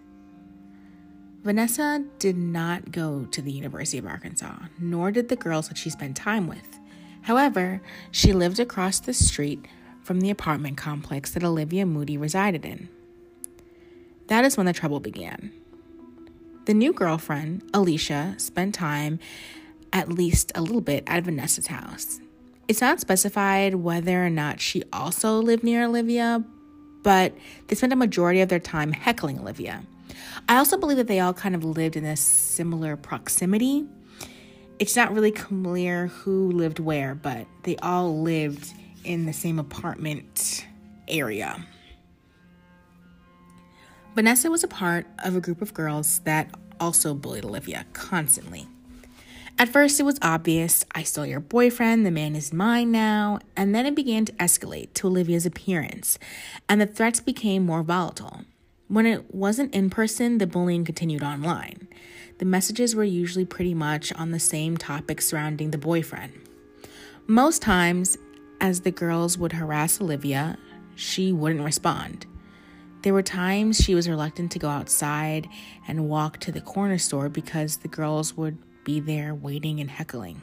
Vanessa 1.43 2.05
did 2.19 2.37
not 2.37 2.91
go 2.91 3.25
to 3.31 3.41
the 3.41 3.51
University 3.51 3.97
of 3.97 4.05
Arkansas, 4.05 4.57
nor 4.77 5.09
did 5.09 5.29
the 5.29 5.35
girls 5.35 5.69
that 5.69 5.77
she 5.77 5.89
spent 5.89 6.15
time 6.15 6.47
with. 6.47 6.79
However, 7.23 7.81
she 8.11 8.31
lived 8.31 8.59
across 8.59 8.99
the 8.99 9.13
street 9.13 9.65
from 10.03 10.21
the 10.21 10.29
apartment 10.29 10.77
complex 10.77 11.31
that 11.31 11.43
Olivia 11.43 11.85
Moody 11.85 12.15
resided 12.15 12.63
in. 12.63 12.89
That 14.27 14.45
is 14.45 14.55
when 14.55 14.67
the 14.67 14.73
trouble 14.73 14.99
began. 14.99 15.51
The 16.65 16.75
new 16.75 16.93
girlfriend, 16.93 17.67
Alicia, 17.73 18.35
spent 18.37 18.75
time 18.75 19.17
at 19.91 20.09
least 20.09 20.51
a 20.53 20.61
little 20.61 20.79
bit 20.79 21.03
at 21.07 21.23
Vanessa's 21.23 21.67
house. 21.67 22.19
It's 22.67 22.81
not 22.81 22.99
specified 22.99 23.75
whether 23.75 24.23
or 24.23 24.29
not 24.29 24.61
she 24.61 24.83
also 24.93 25.39
lived 25.39 25.63
near 25.63 25.85
Olivia, 25.85 26.43
but 27.01 27.33
they 27.67 27.75
spent 27.75 27.93
a 27.93 27.95
majority 27.95 28.41
of 28.41 28.49
their 28.49 28.59
time 28.59 28.93
heckling 28.93 29.39
Olivia. 29.39 29.83
I 30.47 30.57
also 30.57 30.77
believe 30.77 30.97
that 30.97 31.07
they 31.07 31.19
all 31.19 31.33
kind 31.33 31.55
of 31.55 31.63
lived 31.63 31.95
in 31.95 32.05
a 32.05 32.15
similar 32.15 32.95
proximity. 32.95 33.85
It's 34.79 34.95
not 34.95 35.13
really 35.13 35.31
clear 35.31 36.07
who 36.07 36.51
lived 36.51 36.79
where, 36.79 37.15
but 37.15 37.45
they 37.63 37.77
all 37.77 38.21
lived 38.21 38.73
in 39.03 39.25
the 39.25 39.33
same 39.33 39.59
apartment 39.59 40.65
area. 41.07 41.65
Vanessa 44.15 44.51
was 44.51 44.63
a 44.63 44.67
part 44.67 45.05
of 45.19 45.35
a 45.35 45.41
group 45.41 45.61
of 45.61 45.73
girls 45.73 46.19
that 46.19 46.49
also 46.79 47.13
bullied 47.13 47.45
Olivia 47.45 47.85
constantly. 47.93 48.67
At 49.57 49.69
first, 49.69 49.99
it 49.99 50.03
was 50.03 50.17
obvious 50.21 50.83
I 50.93 51.03
stole 51.03 51.25
your 51.25 51.39
boyfriend, 51.39 52.05
the 52.05 52.11
man 52.11 52.35
is 52.35 52.51
mine 52.51 52.91
now, 52.91 53.39
and 53.55 53.75
then 53.75 53.85
it 53.85 53.95
began 53.95 54.25
to 54.25 54.33
escalate 54.33 54.93
to 54.95 55.07
Olivia's 55.07 55.45
appearance, 55.45 56.17
and 56.67 56.81
the 56.81 56.87
threats 56.87 57.19
became 57.19 57.65
more 57.65 57.83
volatile. 57.83 58.41
When 58.91 59.05
it 59.05 59.33
wasn't 59.33 59.73
in 59.73 59.89
person, 59.89 60.37
the 60.37 60.45
bullying 60.45 60.83
continued 60.83 61.23
online. 61.23 61.87
The 62.39 62.45
messages 62.45 62.93
were 62.93 63.05
usually 63.05 63.45
pretty 63.45 63.73
much 63.73 64.11
on 64.15 64.31
the 64.31 64.39
same 64.39 64.75
topic 64.75 65.21
surrounding 65.21 65.71
the 65.71 65.77
boyfriend. 65.77 66.33
Most 67.25 67.61
times, 67.61 68.17
as 68.59 68.81
the 68.81 68.91
girls 68.91 69.37
would 69.37 69.53
harass 69.53 70.01
Olivia, 70.01 70.57
she 70.93 71.31
wouldn't 71.31 71.63
respond. 71.63 72.25
There 73.03 73.13
were 73.13 73.23
times 73.23 73.77
she 73.77 73.95
was 73.95 74.09
reluctant 74.09 74.51
to 74.51 74.59
go 74.59 74.67
outside 74.67 75.47
and 75.87 76.09
walk 76.09 76.39
to 76.39 76.51
the 76.51 76.59
corner 76.59 76.97
store 76.97 77.29
because 77.29 77.77
the 77.77 77.87
girls 77.87 78.35
would 78.35 78.57
be 78.83 78.99
there 78.99 79.33
waiting 79.33 79.79
and 79.79 79.89
heckling. 79.89 80.41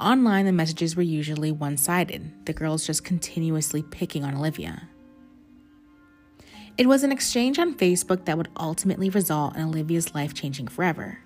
Online, 0.00 0.46
the 0.46 0.52
messages 0.52 0.96
were 0.96 1.02
usually 1.02 1.52
one 1.52 1.76
sided, 1.76 2.46
the 2.46 2.54
girls 2.54 2.86
just 2.86 3.04
continuously 3.04 3.82
picking 3.82 4.24
on 4.24 4.34
Olivia. 4.34 4.88
It 6.78 6.86
was 6.86 7.02
an 7.02 7.10
exchange 7.10 7.58
on 7.58 7.74
Facebook 7.74 8.24
that 8.26 8.38
would 8.38 8.50
ultimately 8.56 9.10
result 9.10 9.56
in 9.56 9.62
Olivia's 9.62 10.14
life 10.14 10.32
changing 10.32 10.68
forever. 10.68 11.18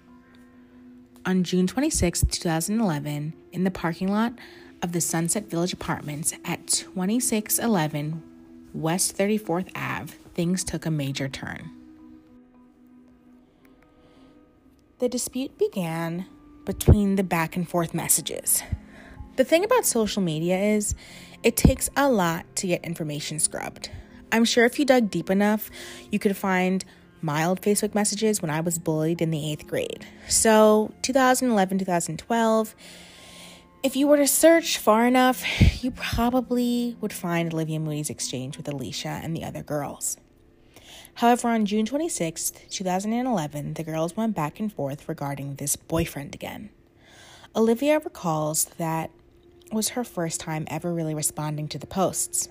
on 1.24 1.44
June 1.44 1.66
26, 1.66 2.24
2011, 2.30 3.34
in 3.52 3.64
the 3.64 3.70
parking 3.70 4.08
lot 4.08 4.32
of 4.82 4.92
the 4.92 5.00
Sunset 5.00 5.48
Village 5.48 5.72
Apartments 5.72 6.32
at 6.44 6.66
2611 6.66 8.22
West 8.74 9.16
34th 9.16 9.68
Ave, 9.76 10.14
things 10.34 10.64
took 10.64 10.86
a 10.86 10.90
major 10.90 11.28
turn. 11.28 11.70
The 14.98 15.08
dispute 15.08 15.56
began 15.58 16.26
between 16.64 17.16
the 17.16 17.22
back 17.22 17.56
and 17.56 17.68
forth 17.68 17.92
messages. 17.94 18.62
The 19.36 19.44
thing 19.44 19.64
about 19.64 19.84
social 19.84 20.22
media 20.22 20.58
is 20.58 20.94
it 21.42 21.56
takes 21.56 21.90
a 21.96 22.10
lot 22.10 22.46
to 22.56 22.66
get 22.66 22.84
information 22.84 23.38
scrubbed. 23.38 23.90
I'm 24.32 24.46
sure 24.46 24.64
if 24.64 24.78
you 24.78 24.86
dug 24.86 25.10
deep 25.10 25.28
enough, 25.28 25.70
you 26.10 26.18
could 26.18 26.36
find 26.36 26.84
mild 27.20 27.60
Facebook 27.60 27.94
messages 27.94 28.40
when 28.40 28.50
I 28.50 28.60
was 28.60 28.78
bullied 28.78 29.20
in 29.20 29.30
the 29.30 29.52
eighth 29.52 29.66
grade. 29.66 30.06
So, 30.26 30.92
2011, 31.02 31.78
2012, 31.78 32.74
if 33.82 33.94
you 33.94 34.08
were 34.08 34.16
to 34.16 34.26
search 34.26 34.78
far 34.78 35.06
enough, 35.06 35.44
you 35.84 35.90
probably 35.90 36.96
would 37.00 37.12
find 37.12 37.52
Olivia 37.52 37.78
Moody's 37.78 38.10
exchange 38.10 38.56
with 38.56 38.66
Alicia 38.68 39.20
and 39.22 39.36
the 39.36 39.44
other 39.44 39.62
girls. 39.62 40.16
However, 41.14 41.48
on 41.48 41.66
June 41.66 41.84
26, 41.84 42.52
2011, 42.70 43.74
the 43.74 43.84
girls 43.84 44.16
went 44.16 44.34
back 44.34 44.58
and 44.58 44.72
forth 44.72 45.08
regarding 45.08 45.56
this 45.56 45.76
boyfriend 45.76 46.34
again. 46.34 46.70
Olivia 47.54 47.98
recalls 47.98 48.64
that 48.78 49.10
was 49.70 49.90
her 49.90 50.04
first 50.04 50.40
time 50.40 50.64
ever 50.68 50.92
really 50.92 51.14
responding 51.14 51.68
to 51.68 51.78
the 51.78 51.86
posts. 51.86 52.48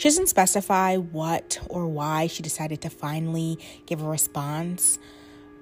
She 0.00 0.08
doesn't 0.08 0.30
specify 0.30 0.96
what 0.96 1.60
or 1.68 1.86
why 1.86 2.26
she 2.26 2.42
decided 2.42 2.80
to 2.80 2.88
finally 2.88 3.58
give 3.84 4.00
a 4.00 4.08
response, 4.08 4.98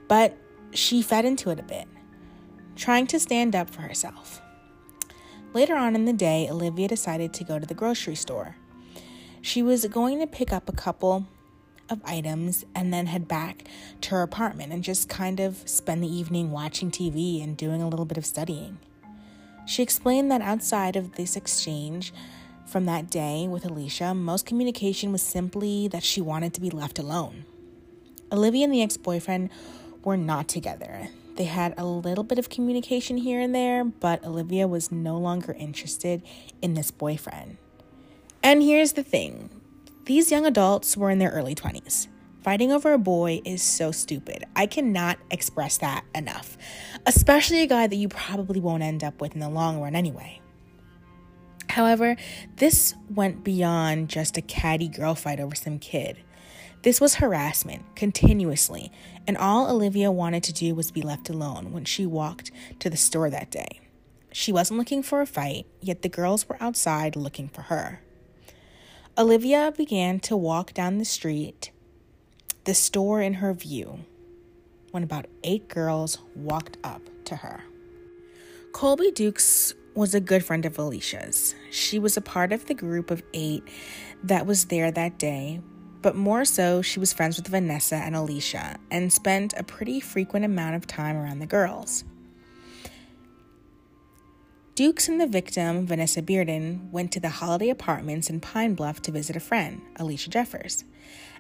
but 0.07 0.39
she 0.73 1.03
fed 1.03 1.25
into 1.25 1.51
it 1.51 1.59
a 1.59 1.65
bit, 1.65 1.89
trying 2.77 3.09
to 3.09 3.19
stand 3.19 3.57
up 3.57 3.69
for 3.69 3.83
herself. 3.83 4.41
Later 5.55 5.75
on 5.75 5.97
in 5.97 6.05
the 6.05 6.13
day, 6.13 6.47
Olivia 6.49 6.87
decided 6.87 7.35
to 7.35 7.43
go 7.43 7.59
to 7.59 7.67
the 7.67 7.75
grocery 7.75 8.15
store. 8.15 8.55
She 9.43 9.61
was 9.61 9.85
going 9.87 10.21
to 10.21 10.27
pick 10.29 10.53
up 10.53 10.69
a 10.69 10.73
couple 10.73 11.27
of 11.91 12.01
items 12.05 12.65
and 12.77 12.95
then 12.95 13.07
head 13.07 13.27
back 13.27 13.67
to 14.03 14.11
her 14.11 14.23
apartment 14.23 14.73
and 14.73 14.85
just 14.85 15.09
kind 15.09 15.41
of 15.41 15.69
spend 15.69 16.01
the 16.01 16.17
evening 16.17 16.53
watching 16.53 16.93
TV 16.93 17.43
and 17.43 17.57
doing 17.57 17.83
a 17.83 17.89
little 17.89 18.07
bit 18.07 18.19
of 18.19 18.25
studying. 18.25 18.79
She 19.67 19.83
explained 19.83 20.31
that 20.31 20.43
outside 20.43 20.95
of 20.95 21.17
this 21.17 21.35
exchange 21.35 22.13
from 22.69 22.85
that 22.85 23.11
day 23.11 23.49
with 23.49 23.65
Alicia, 23.65 24.15
most 24.15 24.45
communication 24.45 25.11
was 25.11 25.23
simply 25.23 25.89
that 25.89 26.03
she 26.03 26.21
wanted 26.21 26.53
to 26.55 26.61
be 26.61 26.71
left 26.71 26.99
alone. 26.99 27.45
Olivia 28.31 28.65
and 28.65 28.73
the 28.73 28.83
ex 28.83 28.97
boyfriend 28.97 29.49
were 30.05 30.17
not 30.17 30.49
together. 30.49 31.09
They 31.37 31.45
had 31.45 31.73
a 31.79 31.87
little 31.87 32.25
bit 32.25 32.39
of 32.39 32.51
communication 32.51 33.17
here 33.17 33.41
and 33.41 33.55
there, 33.55 33.85
but 33.85 34.25
Olivia 34.25 34.69
was 34.69 34.93
no 34.93 35.17
longer 35.17 35.53
interested 35.53 36.23
in 36.61 36.75
this 36.75 36.91
boyfriend. 36.91 37.57
And 38.43 38.63
here's 38.63 38.93
the 38.93 39.03
thing 39.03 39.51
these 40.05 40.31
young 40.31 40.45
adults 40.45 40.97
were 40.97 41.11
in 41.11 41.19
their 41.19 41.31
early 41.31 41.55
20s. 41.55 42.09
Fighting 42.43 42.73
over 42.73 42.93
a 42.93 42.99
boy 42.99 43.41
is 43.45 43.63
so 43.63 43.93
stupid. 43.93 44.45
I 44.55 44.67
cannot 44.67 45.19
express 45.31 45.79
that 45.79 46.05
enough, 46.15 46.57
especially 47.07 47.63
a 47.63 47.67
guy 47.67 47.87
that 47.87 47.97
you 47.97 48.09
probably 48.09 48.61
won't 48.61 48.83
end 48.83 49.05
up 49.05 49.21
with 49.21 49.35
in 49.35 49.41
the 49.41 49.49
long 49.49 49.81
run 49.81 49.95
anyway. 49.95 50.41
However, 51.71 52.17
this 52.57 52.95
went 53.09 53.45
beyond 53.45 54.09
just 54.09 54.37
a 54.37 54.43
catty 54.43 54.89
girl 54.89 55.15
fight 55.15 55.41
over 55.41 55.55
some 55.55 55.79
kid. 55.79 56.19
This 56.83 57.01
was 57.01 57.17
harassment, 57.17 57.97
continuously, 57.97 58.93
and 59.27 59.37
all 59.37 59.71
Olivia 59.71 60.11
wanted 60.13 60.43
to 60.45 60.53
do 60.53 60.75
was 60.75 60.91
be 60.91 61.03
left 61.03 61.29
alone 61.29 61.73
when 61.73 61.85
she 61.85 62.07
walked 62.07 62.51
to 62.79 62.89
the 62.89 62.97
store 62.97 63.31
that 63.31 63.51
day. 63.51 63.81
She 64.33 64.53
wasn't 64.53 64.79
looking 64.79 65.03
for 65.03 65.21
a 65.21 65.27
fight, 65.27 65.67
yet 65.81 66.03
the 66.03 66.09
girls 66.09 66.49
were 66.49 66.63
outside 66.63 67.17
looking 67.17 67.49
for 67.49 67.63
her. 67.63 68.01
Olivia 69.17 69.73
began 69.77 70.21
to 70.21 70.37
walk 70.37 70.73
down 70.73 70.99
the 70.99 71.05
street 71.05 71.73
the 72.65 72.75
store 72.75 73.23
in 73.23 73.35
her 73.35 73.55
view 73.55 74.01
when 74.91 75.03
about 75.03 75.25
eight 75.43 75.69
girls 75.69 76.19
walked 76.35 76.77
up 76.85 77.01
to 77.25 77.37
her. 77.37 77.65
Colby 78.73 79.11
Dukes 79.11 79.73
was 79.99 80.15
a 80.15 80.21
good 80.21 80.45
friend 80.45 80.65
of 80.65 80.79
Alicia's. 80.79 81.57
She 81.73 81.99
was 81.99 82.17
a 82.17 82.21
part 82.21 82.53
of 82.53 82.67
the 82.67 82.75
group 82.75 83.11
of 83.11 83.25
eight 83.35 83.65
that 84.23 84.47
was 84.47 84.67
there 84.67 84.93
that 84.93 85.19
day, 85.19 85.61
but 86.03 86.15
more 86.15 86.45
so, 86.45 86.81
she 86.83 87.01
was 87.01 87.13
friends 87.13 87.37
with 87.37 87.49
Vanessa 87.49 87.97
and 87.97 88.15
Alicia 88.15 88.79
and 88.93 89.13
spent 89.13 89.55
a 89.57 89.65
pretty 89.65 89.99
frequent 89.99 90.45
amount 90.45 90.77
of 90.77 90.87
time 90.87 91.17
around 91.17 91.41
the 91.41 91.47
girls. 91.47 92.05
Dukes 94.77 95.09
and 95.09 95.21
the 95.21 95.27
victim, 95.27 95.85
Vanessa 95.85 96.23
Bearden, 96.23 96.89
went 96.93 97.11
to 97.11 97.19
the 97.19 97.29
Holiday 97.29 97.69
Apartments 97.69 98.31
in 98.31 98.39
Pine 98.39 98.75
Bluff 98.75 99.03
to 99.03 99.11
visit 99.11 99.35
a 99.35 99.41
friend, 99.41 99.83
Alicia 99.97 100.31
Jeffers. 100.31 100.85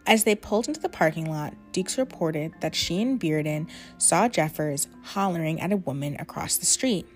As 0.04 0.24
they 0.24 0.34
pulled 0.34 0.66
into 0.66 0.80
the 0.80 0.88
parking 0.88 1.30
lot, 1.30 1.54
Dukes 1.70 1.96
reported 1.96 2.54
that 2.60 2.74
she 2.74 3.00
and 3.00 3.20
Bearden 3.20 3.68
saw 3.98 4.28
Jeffers 4.28 4.88
hollering 5.02 5.60
at 5.60 5.70
a 5.70 5.76
woman 5.76 6.16
across 6.18 6.56
the 6.56 6.66
street. 6.66 7.06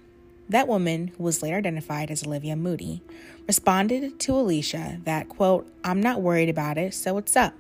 That 0.53 0.69
woman, 0.69 1.13
who 1.17 1.23
was 1.23 1.43
later 1.43 1.57
identified 1.57 2.11
as 2.11 2.27
Olivia 2.27 2.57
Moody, 2.57 3.03
responded 3.47 4.21
to 4.21 4.35
Alicia 4.35 4.99
that, 5.05 5.31
quote, 5.31 5.67
I'm 5.83 6.03
not 6.03 6.21
worried 6.21 6.51
about 6.51 6.77
it, 6.77 6.93
so 6.93 7.15
what's 7.15 7.39
up? 7.39 7.55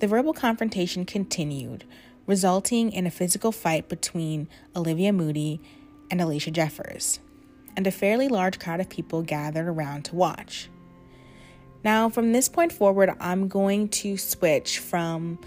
The 0.00 0.06
verbal 0.06 0.34
confrontation 0.34 1.06
continued, 1.06 1.84
resulting 2.26 2.92
in 2.92 3.06
a 3.06 3.10
physical 3.10 3.52
fight 3.52 3.88
between 3.88 4.48
Olivia 4.76 5.14
Moody 5.14 5.62
and 6.10 6.20
Alicia 6.20 6.50
Jeffers, 6.50 7.20
and 7.74 7.86
a 7.86 7.90
fairly 7.90 8.28
large 8.28 8.58
crowd 8.58 8.80
of 8.80 8.90
people 8.90 9.22
gathered 9.22 9.66
around 9.66 10.04
to 10.04 10.14
watch. 10.14 10.68
Now, 11.82 12.10
from 12.10 12.32
this 12.32 12.50
point 12.50 12.70
forward, 12.70 13.14
I'm 13.18 13.48
going 13.48 13.88
to 13.88 14.18
switch 14.18 14.78
from 14.78 15.38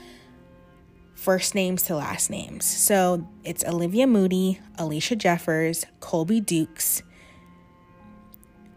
first 1.18 1.56
names 1.56 1.82
to 1.82 1.96
last 1.96 2.30
names. 2.30 2.64
So 2.64 3.28
it's 3.44 3.66
Olivia 3.66 4.06
Moody, 4.06 4.60
Alicia 4.78 5.16
Jeffers, 5.16 5.84
Colby 6.00 6.40
Dukes. 6.40 7.02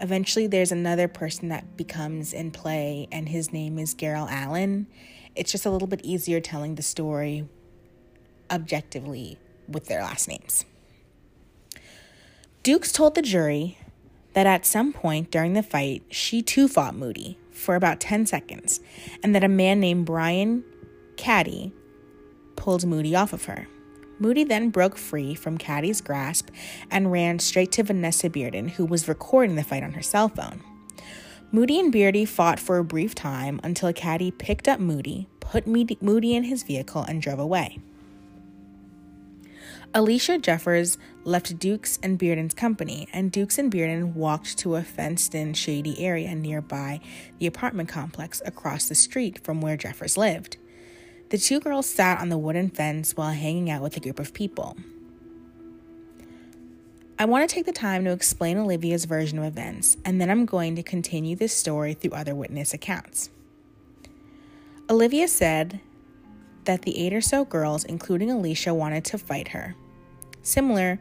Eventually, 0.00 0.46
there's 0.46 0.72
another 0.72 1.06
person 1.06 1.50
that 1.50 1.76
becomes 1.76 2.32
in 2.32 2.50
play, 2.50 3.06
and 3.12 3.28
his 3.28 3.52
name 3.52 3.78
is 3.78 3.94
Garrell 3.94 4.26
Allen. 4.30 4.86
It's 5.36 5.52
just 5.52 5.66
a 5.66 5.70
little 5.70 5.86
bit 5.86 6.00
easier 6.02 6.40
telling 6.40 6.76
the 6.76 6.82
story 6.82 7.46
objectively 8.50 9.38
with 9.68 9.86
their 9.86 10.00
last 10.00 10.26
names. 10.26 10.64
Dukes 12.62 12.90
told 12.90 13.14
the 13.14 13.22
jury 13.22 13.76
that 14.32 14.46
at 14.46 14.64
some 14.64 14.94
point 14.94 15.30
during 15.30 15.52
the 15.52 15.62
fight, 15.62 16.04
she 16.08 16.40
too 16.40 16.68
fought 16.68 16.94
Moody 16.94 17.38
for 17.52 17.74
about 17.74 18.00
10 18.00 18.24
seconds, 18.24 18.80
and 19.22 19.34
that 19.34 19.44
a 19.44 19.48
man 19.48 19.78
named 19.78 20.06
Brian 20.06 20.64
Caddy 21.18 21.74
pulled 22.60 22.84
Moody 22.84 23.16
off 23.16 23.32
of 23.32 23.46
her. 23.46 23.66
Moody 24.18 24.44
then 24.44 24.68
broke 24.68 24.98
free 24.98 25.34
from 25.34 25.56
Caddy's 25.56 26.02
grasp 26.02 26.50
and 26.90 27.10
ran 27.10 27.38
straight 27.38 27.72
to 27.72 27.82
Vanessa 27.82 28.28
Bearden, 28.28 28.68
who 28.72 28.84
was 28.84 29.08
recording 29.08 29.56
the 29.56 29.64
fight 29.64 29.82
on 29.82 29.94
her 29.94 30.02
cell 30.02 30.28
phone. 30.28 30.62
Moody 31.50 31.80
and 31.80 31.90
Bearden 31.90 32.28
fought 32.28 32.60
for 32.60 32.76
a 32.76 32.84
brief 32.84 33.14
time 33.14 33.60
until 33.64 33.90
Caddy 33.94 34.30
picked 34.30 34.68
up 34.68 34.78
Moody, 34.78 35.26
put 35.40 35.66
Moody 35.66 36.34
in 36.34 36.44
his 36.44 36.62
vehicle, 36.62 37.02
and 37.02 37.22
drove 37.22 37.38
away. 37.38 37.78
Alicia 39.94 40.36
Jeffers 40.36 40.98
left 41.24 41.58
Dukes 41.58 41.98
and 42.02 42.18
Bearden's 42.18 42.52
company, 42.52 43.08
and 43.14 43.32
Dukes 43.32 43.58
and 43.58 43.72
Bearden 43.72 44.12
walked 44.12 44.58
to 44.58 44.76
a 44.76 44.82
fenced 44.82 45.34
in, 45.34 45.54
shady 45.54 45.98
area 45.98 46.34
nearby 46.34 47.00
the 47.38 47.46
apartment 47.46 47.88
complex 47.88 48.42
across 48.44 48.86
the 48.86 48.94
street 48.94 49.42
from 49.42 49.62
where 49.62 49.78
Jeffers 49.78 50.18
lived. 50.18 50.58
The 51.30 51.38
two 51.38 51.60
girls 51.60 51.86
sat 51.86 52.20
on 52.20 52.28
the 52.28 52.36
wooden 52.36 52.70
fence 52.70 53.16
while 53.16 53.30
hanging 53.30 53.70
out 53.70 53.82
with 53.82 53.96
a 53.96 54.00
group 54.00 54.18
of 54.18 54.34
people. 54.34 54.76
I 57.20 57.24
want 57.24 57.48
to 57.48 57.54
take 57.54 57.66
the 57.66 57.72
time 57.72 58.04
to 58.04 58.10
explain 58.10 58.58
Olivia's 58.58 59.04
version 59.04 59.38
of 59.38 59.44
events, 59.44 59.96
and 60.04 60.20
then 60.20 60.28
I'm 60.28 60.44
going 60.44 60.74
to 60.74 60.82
continue 60.82 61.36
this 61.36 61.52
story 61.52 61.94
through 61.94 62.12
other 62.12 62.34
witness 62.34 62.74
accounts. 62.74 63.30
Olivia 64.88 65.28
said 65.28 65.78
that 66.64 66.82
the 66.82 66.98
eight 66.98 67.12
or 67.12 67.20
so 67.20 67.44
girls, 67.44 67.84
including 67.84 68.28
Alicia, 68.28 68.74
wanted 68.74 69.04
to 69.04 69.18
fight 69.18 69.48
her, 69.48 69.76
similar 70.42 70.98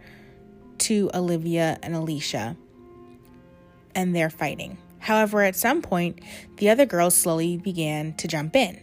to 0.80 1.10
Olivia 1.12 1.80
and 1.82 1.96
Alicia, 1.96 2.56
and 3.96 4.16
their 4.16 4.30
fighting. 4.30 4.78
However, 5.00 5.42
at 5.42 5.56
some 5.56 5.82
point, 5.82 6.20
the 6.58 6.70
other 6.70 6.86
girls 6.86 7.16
slowly 7.16 7.58
began 7.58 8.14
to 8.18 8.28
jump 8.28 8.56
in. 8.56 8.80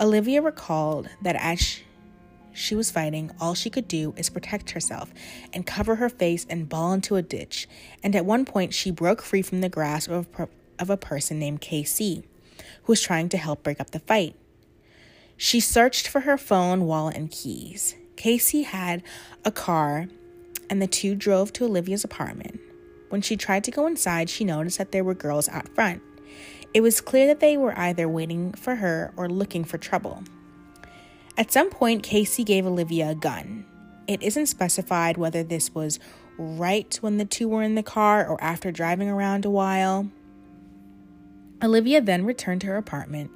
Olivia 0.00 0.40
recalled 0.40 1.08
that 1.22 1.36
as 1.36 1.80
she 2.52 2.74
was 2.74 2.90
fighting, 2.90 3.30
all 3.40 3.54
she 3.54 3.70
could 3.70 3.88
do 3.88 4.14
is 4.16 4.30
protect 4.30 4.70
herself 4.70 5.12
and 5.52 5.66
cover 5.66 5.96
her 5.96 6.08
face 6.08 6.46
and 6.48 6.68
ball 6.68 6.92
into 6.92 7.16
a 7.16 7.22
ditch. 7.22 7.68
And 8.02 8.14
at 8.14 8.24
one 8.24 8.44
point, 8.44 8.74
she 8.74 8.90
broke 8.90 9.22
free 9.22 9.42
from 9.42 9.60
the 9.60 9.68
grasp 9.68 10.10
of 10.10 10.28
a, 10.38 10.48
of 10.78 10.90
a 10.90 10.96
person 10.96 11.38
named 11.38 11.60
Casey, 11.60 12.24
who 12.84 12.92
was 12.92 13.02
trying 13.02 13.28
to 13.30 13.38
help 13.38 13.62
break 13.62 13.80
up 13.80 13.90
the 13.90 14.00
fight. 14.00 14.36
She 15.36 15.60
searched 15.60 16.08
for 16.08 16.20
her 16.20 16.38
phone, 16.38 16.84
wallet, 16.84 17.16
and 17.16 17.30
keys. 17.30 17.94
Casey 18.16 18.62
had 18.62 19.02
a 19.44 19.52
car 19.52 20.08
and 20.70 20.82
the 20.82 20.86
two 20.86 21.14
drove 21.14 21.52
to 21.54 21.64
Olivia's 21.64 22.04
apartment. 22.04 22.60
When 23.08 23.22
she 23.22 23.36
tried 23.36 23.64
to 23.64 23.70
go 23.70 23.86
inside, 23.86 24.28
she 24.28 24.44
noticed 24.44 24.78
that 24.78 24.92
there 24.92 25.04
were 25.04 25.14
girls 25.14 25.48
out 25.48 25.68
front. 25.74 26.02
It 26.74 26.80
was 26.80 27.00
clear 27.00 27.26
that 27.26 27.40
they 27.40 27.56
were 27.56 27.76
either 27.78 28.08
waiting 28.08 28.52
for 28.52 28.76
her 28.76 29.12
or 29.16 29.28
looking 29.28 29.64
for 29.64 29.78
trouble. 29.78 30.22
At 31.36 31.52
some 31.52 31.70
point, 31.70 32.02
Casey 32.02 32.44
gave 32.44 32.66
Olivia 32.66 33.10
a 33.10 33.14
gun. 33.14 33.64
It 34.06 34.22
isn't 34.22 34.46
specified 34.46 35.16
whether 35.16 35.42
this 35.42 35.74
was 35.74 35.98
right 36.36 36.96
when 37.00 37.16
the 37.16 37.24
two 37.24 37.48
were 37.48 37.62
in 37.62 37.74
the 37.74 37.82
car 37.82 38.26
or 38.26 38.42
after 38.42 38.70
driving 38.70 39.08
around 39.08 39.44
a 39.44 39.50
while. 39.50 40.08
Olivia 41.62 42.00
then 42.00 42.24
returned 42.24 42.60
to 42.62 42.68
her 42.68 42.76
apartment 42.76 43.30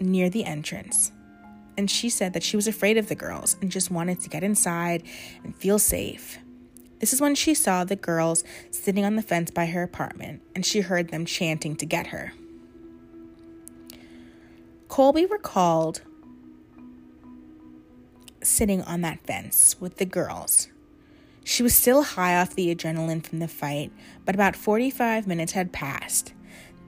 near 0.00 0.30
the 0.30 0.44
entrance, 0.44 1.10
and 1.76 1.90
she 1.90 2.08
said 2.08 2.32
that 2.32 2.42
she 2.42 2.56
was 2.56 2.68
afraid 2.68 2.96
of 2.96 3.08
the 3.08 3.14
girls 3.14 3.56
and 3.60 3.70
just 3.70 3.90
wanted 3.90 4.20
to 4.20 4.28
get 4.28 4.44
inside 4.44 5.02
and 5.42 5.56
feel 5.56 5.78
safe. 5.78 6.38
This 7.04 7.12
is 7.12 7.20
when 7.20 7.34
she 7.34 7.52
saw 7.52 7.84
the 7.84 7.96
girls 7.96 8.44
sitting 8.70 9.04
on 9.04 9.14
the 9.14 9.20
fence 9.20 9.50
by 9.50 9.66
her 9.66 9.82
apartment 9.82 10.40
and 10.54 10.64
she 10.64 10.80
heard 10.80 11.08
them 11.08 11.26
chanting 11.26 11.76
to 11.76 11.84
get 11.84 12.06
her. 12.06 12.32
Colby 14.88 15.26
recalled 15.26 16.00
sitting 18.42 18.80
on 18.80 19.02
that 19.02 19.20
fence 19.20 19.76
with 19.78 19.98
the 19.98 20.06
girls 20.06 20.68
she 21.44 21.62
was 21.62 21.74
still 21.74 22.02
high 22.02 22.40
off 22.40 22.54
the 22.54 22.74
adrenaline 22.74 23.22
from 23.22 23.38
the 23.38 23.48
fight, 23.48 23.92
but 24.24 24.34
about 24.34 24.56
45 24.56 25.26
minutes 25.26 25.52
had 25.52 25.74
passed. 25.74 26.32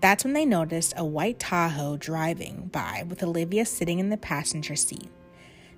That's 0.00 0.24
when 0.24 0.32
they 0.32 0.46
noticed 0.46 0.94
a 0.96 1.04
white 1.04 1.38
Tahoe 1.38 1.98
driving 1.98 2.70
by 2.72 3.04
with 3.06 3.22
Olivia 3.22 3.66
sitting 3.66 3.98
in 3.98 4.08
the 4.08 4.16
passenger 4.16 4.76
seat. 4.76 5.10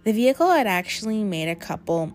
The 0.05 0.13
vehicle 0.13 0.53
had 0.53 0.69
actually 0.69 1.25
made 1.25 1.49
a 1.49 1.57
couple 1.57 2.13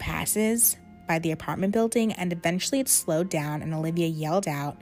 passes 0.00 0.78
by 1.12 1.18
the 1.18 1.30
apartment 1.30 1.74
building 1.74 2.10
and 2.14 2.32
eventually 2.32 2.80
it 2.80 2.88
slowed 2.88 3.28
down 3.28 3.60
and 3.60 3.74
Olivia 3.74 4.06
yelled 4.06 4.48
out, 4.48 4.80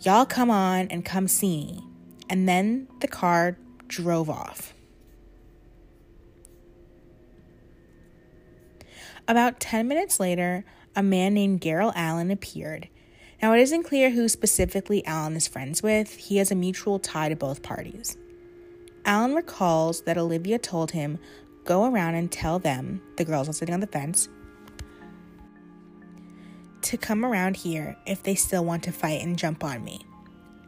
Y'all 0.00 0.26
come 0.26 0.50
on 0.50 0.86
and 0.88 1.02
come 1.02 1.26
see 1.26 1.64
me. 1.64 1.82
And 2.28 2.46
then 2.46 2.88
the 3.00 3.08
car 3.08 3.56
drove 3.88 4.28
off. 4.28 4.74
About 9.26 9.60
10 9.60 9.88
minutes 9.88 10.20
later, 10.20 10.66
a 10.94 11.02
man 11.02 11.32
named 11.32 11.62
Garrell 11.62 11.94
Allen 11.96 12.30
appeared. 12.30 12.88
Now, 13.40 13.54
it 13.54 13.60
isn't 13.60 13.84
clear 13.84 14.10
who 14.10 14.28
specifically 14.28 15.02
Allen 15.06 15.36
is 15.36 15.48
friends 15.48 15.82
with, 15.82 16.14
he 16.16 16.36
has 16.36 16.50
a 16.50 16.54
mutual 16.54 16.98
tie 16.98 17.30
to 17.30 17.36
both 17.36 17.62
parties. 17.62 18.18
Allen 19.06 19.34
recalls 19.34 20.02
that 20.02 20.18
Olivia 20.18 20.58
told 20.58 20.90
him, 20.90 21.18
Go 21.64 21.90
around 21.90 22.16
and 22.16 22.30
tell 22.30 22.58
them, 22.58 23.00
the 23.16 23.24
girls 23.24 23.48
are 23.48 23.54
sitting 23.54 23.72
on 23.72 23.80
the 23.80 23.86
fence, 23.86 24.28
to 26.82 26.96
come 26.96 27.24
around 27.24 27.56
here 27.56 27.96
if 28.06 28.22
they 28.22 28.34
still 28.34 28.64
want 28.64 28.82
to 28.84 28.92
fight 28.92 29.22
and 29.22 29.38
jump 29.38 29.64
on 29.64 29.84
me. 29.84 30.00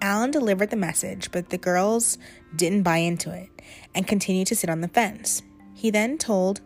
Allen 0.01 0.31
delivered 0.31 0.71
the 0.71 0.77
message, 0.77 1.31
but 1.33 1.49
the 1.49 1.59
girls 1.59 2.19
didn't 2.55 2.83
buy 2.83 2.99
into 2.99 3.33
it 3.33 3.49
and 3.95 4.07
continued 4.07 4.47
to 4.49 4.57
sit 4.57 4.69
on 4.69 4.81
the 4.81 4.89
fence. 4.89 5.43
He 5.75 5.91
then 5.91 6.19
told 6.19 6.61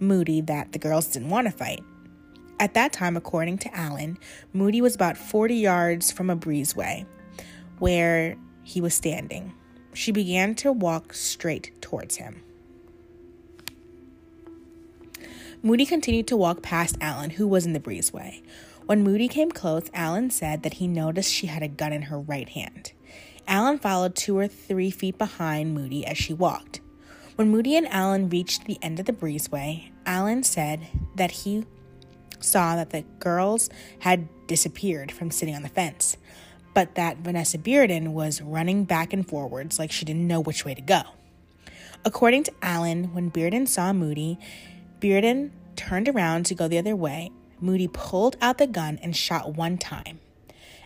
Moody 0.00 0.40
that 0.42 0.72
the 0.72 0.78
girls 0.78 1.06
didn't 1.06 1.30
want 1.30 1.46
to 1.46 1.52
fight. 1.52 1.82
At 2.58 2.74
that 2.74 2.92
time, 2.92 3.16
according 3.16 3.58
to 3.58 3.74
Allen, 3.74 4.18
Moody 4.52 4.82
was 4.82 4.94
about 4.94 5.16
40 5.16 5.54
yards 5.54 6.10
from 6.10 6.30
a 6.30 6.36
breezeway 6.36 7.06
where 7.78 8.36
he 8.62 8.80
was 8.80 8.94
standing. 8.94 9.54
She 9.94 10.12
began 10.12 10.54
to 10.56 10.72
walk 10.72 11.14
straight 11.14 11.72
towards 11.80 12.16
him. 12.16 12.42
Moody 15.62 15.84
continued 15.84 16.26
to 16.28 16.36
walk 16.36 16.62
past 16.62 16.96
Allen, 17.00 17.30
who 17.30 17.46
was 17.46 17.66
in 17.66 17.72
the 17.72 17.80
breezeway. 17.80 18.42
When 18.90 19.04
Moody 19.04 19.28
came 19.28 19.52
close, 19.52 19.88
Allen 19.94 20.30
said 20.30 20.64
that 20.64 20.74
he 20.74 20.88
noticed 20.88 21.32
she 21.32 21.46
had 21.46 21.62
a 21.62 21.68
gun 21.68 21.92
in 21.92 22.02
her 22.02 22.18
right 22.18 22.48
hand. 22.48 22.90
Allen 23.46 23.78
followed 23.78 24.16
two 24.16 24.36
or 24.36 24.48
three 24.48 24.90
feet 24.90 25.16
behind 25.16 25.74
Moody 25.74 26.04
as 26.04 26.18
she 26.18 26.34
walked. 26.34 26.80
When 27.36 27.50
Moody 27.50 27.76
and 27.76 27.86
Allen 27.86 28.28
reached 28.28 28.64
the 28.64 28.80
end 28.82 28.98
of 28.98 29.06
the 29.06 29.12
breezeway, 29.12 29.92
Allen 30.06 30.42
said 30.42 30.88
that 31.14 31.30
he 31.30 31.66
saw 32.40 32.74
that 32.74 32.90
the 32.90 33.02
girls 33.20 33.70
had 34.00 34.28
disappeared 34.48 35.12
from 35.12 35.30
sitting 35.30 35.54
on 35.54 35.62
the 35.62 35.68
fence, 35.68 36.16
but 36.74 36.96
that 36.96 37.18
Vanessa 37.18 37.58
Bearden 37.58 38.08
was 38.08 38.42
running 38.42 38.86
back 38.86 39.12
and 39.12 39.24
forwards 39.24 39.78
like 39.78 39.92
she 39.92 40.04
didn't 40.04 40.26
know 40.26 40.40
which 40.40 40.64
way 40.64 40.74
to 40.74 40.82
go. 40.82 41.02
According 42.04 42.42
to 42.42 42.52
Allen, 42.60 43.14
when 43.14 43.30
Bearden 43.30 43.68
saw 43.68 43.92
Moody, 43.92 44.36
Bearden 44.98 45.52
turned 45.76 46.08
around 46.08 46.44
to 46.46 46.56
go 46.56 46.66
the 46.66 46.78
other 46.78 46.96
way. 46.96 47.30
Moody 47.60 47.88
pulled 47.88 48.36
out 48.40 48.58
the 48.58 48.66
gun 48.66 48.98
and 49.02 49.16
shot 49.16 49.54
one 49.54 49.78
time. 49.78 50.20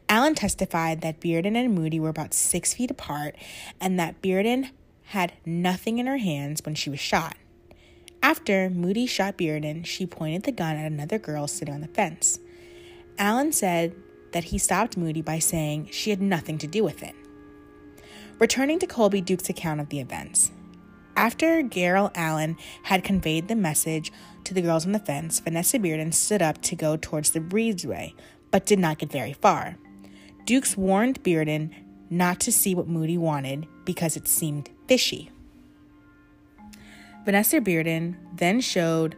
Allen 0.09 0.35
testified 0.35 1.01
that 1.01 1.21
Bearden 1.21 1.57
and 1.57 1.75
Moody 1.75 1.99
were 1.99 2.09
about 2.09 2.35
six 2.35 2.75
feet 2.75 2.91
apart 2.91 3.37
and 3.81 3.99
that 3.99 4.21
Bearden 4.21 4.71
had 5.07 5.33
nothing 5.47 5.99
in 5.99 6.07
her 6.07 6.19
hands 6.19 6.65
when 6.65 6.75
she 6.75 6.91
was 6.91 7.01
shot. 7.01 7.37
After 8.23 8.71
Moody 8.71 9.07
shot 9.07 9.37
Bearden, 9.37 9.85
she 9.85 10.07
pointed 10.07 10.45
the 10.45 10.53
gun 10.53 10.77
at 10.77 10.91
another 10.91 11.19
girl 11.19 11.47
sitting 11.47 11.75
on 11.75 11.81
the 11.81 11.89
fence. 11.89 12.39
Allen 13.19 13.53
said 13.53 13.95
that 14.33 14.45
he 14.45 14.59
stopped 14.59 14.97
Moody 14.97 15.23
by 15.23 15.39
saying 15.39 15.89
she 15.93 16.11
had 16.11 16.21
nothing 16.21 16.59
to 16.59 16.67
do 16.67 16.83
with 16.83 17.03
it. 17.03 17.15
Returning 18.39 18.79
to 18.81 18.87
Colby 18.87 19.21
Duke's 19.21 19.49
account 19.49 19.81
of 19.81 19.91
the 19.91 20.01
events, 20.01 20.51
after 21.17 21.63
Garrell 21.63 22.11
Allen 22.15 22.57
had 22.85 23.05
conveyed 23.05 23.47
the 23.49 23.55
message 23.55 24.11
to 24.45 24.55
the 24.55 24.63
girls 24.63 24.87
on 24.87 24.93
the 24.93 24.99
fence, 24.99 25.41
Vanessa 25.41 25.79
Bearden 25.79 26.13
stood 26.13 26.43
up 26.43 26.61
to 26.63 26.77
go 26.77 26.97
towards 26.97 27.31
the 27.31 27.41
breezeway, 27.41 28.15
but 28.51 28.67
did 28.67 28.79
not 28.79 28.99
get 28.99 29.11
very 29.11 29.33
far. 29.33 29.77
Dukes 30.45 30.77
warned 30.77 31.23
Bearden 31.23 31.71
not 32.11 32.41
to 32.41 32.53
see 32.53 32.75
what 32.75 32.87
Moody 32.87 33.19
wanted 33.19 33.67
because 33.85 34.17
it 34.17 34.29
seemed 34.29 34.71
fishy. 34.87 35.31
Vanessa 37.25 37.61
Bearden 37.61 38.17
then 38.37 38.61
showed 38.61 39.17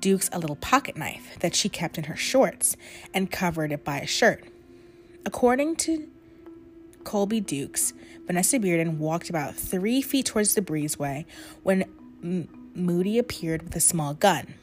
Dukes 0.00 0.28
a 0.32 0.38
little 0.38 0.56
pocket 0.56 0.96
knife 0.96 1.38
that 1.40 1.54
she 1.54 1.68
kept 1.68 1.98
in 1.98 2.04
her 2.04 2.16
shorts 2.16 2.76
and 3.14 3.30
covered 3.30 3.70
it 3.70 3.84
by 3.84 3.98
a 3.98 4.06
shirt. 4.06 4.44
According 5.24 5.76
to 5.76 6.08
Colby 7.04 7.40
Dukes, 7.40 7.92
Vanessa 8.26 8.58
Bearden 8.58 8.98
walked 8.98 9.30
about 9.30 9.54
three 9.54 10.02
feet 10.02 10.26
towards 10.26 10.54
the 10.54 10.62
breezeway 10.62 11.24
when 11.62 11.84
Moody 12.74 13.18
appeared 13.18 13.62
with 13.62 13.76
a 13.76 13.80
small 13.80 14.14
gun. 14.14 14.54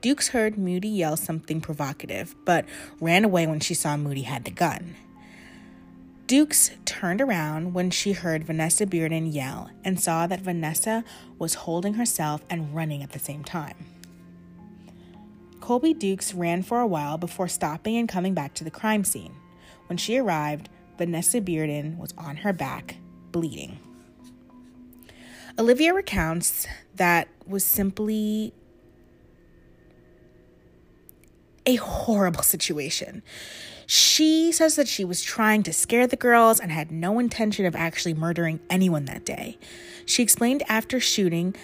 Dukes 0.00 0.28
heard 0.28 0.58
Moody 0.58 0.88
yell 0.88 1.16
something 1.16 1.60
provocative, 1.60 2.34
but 2.44 2.64
ran 3.00 3.24
away 3.24 3.46
when 3.46 3.60
she 3.60 3.74
saw 3.74 3.96
Moody 3.96 4.22
had 4.22 4.44
the 4.44 4.50
gun. 4.50 4.96
Dukes 6.26 6.70
turned 6.84 7.20
around 7.20 7.74
when 7.74 7.90
she 7.90 8.12
heard 8.12 8.44
Vanessa 8.44 8.86
Bearden 8.86 9.32
yell 9.32 9.70
and 9.84 10.00
saw 10.00 10.26
that 10.26 10.40
Vanessa 10.40 11.04
was 11.38 11.54
holding 11.54 11.94
herself 11.94 12.42
and 12.48 12.74
running 12.74 13.02
at 13.02 13.12
the 13.12 13.18
same 13.18 13.44
time. 13.44 13.86
Colby 15.60 15.94
Dukes 15.94 16.34
ran 16.34 16.62
for 16.62 16.80
a 16.80 16.86
while 16.86 17.18
before 17.18 17.48
stopping 17.48 17.96
and 17.96 18.08
coming 18.08 18.34
back 18.34 18.54
to 18.54 18.64
the 18.64 18.70
crime 18.70 19.04
scene. 19.04 19.34
When 19.86 19.96
she 19.96 20.18
arrived, 20.18 20.68
Vanessa 20.98 21.40
Bearden 21.40 21.98
was 21.98 22.14
on 22.18 22.38
her 22.38 22.52
back, 22.52 22.96
bleeding. 23.30 23.78
Olivia 25.58 25.92
recounts 25.92 26.66
that 26.94 27.28
was 27.46 27.64
simply 27.64 28.54
a 31.66 31.76
horrible 31.76 32.42
situation. 32.42 33.22
She 33.86 34.50
says 34.52 34.76
that 34.76 34.88
she 34.88 35.04
was 35.04 35.22
trying 35.22 35.62
to 35.64 35.72
scare 35.72 36.06
the 36.06 36.16
girls 36.16 36.58
and 36.58 36.72
had 36.72 36.90
no 36.90 37.18
intention 37.18 37.66
of 37.66 37.76
actually 37.76 38.14
murdering 38.14 38.60
anyone 38.70 39.04
that 39.04 39.24
day. 39.26 39.58
She 40.06 40.22
explained 40.22 40.62
after 40.68 40.98
shooting 40.98 41.54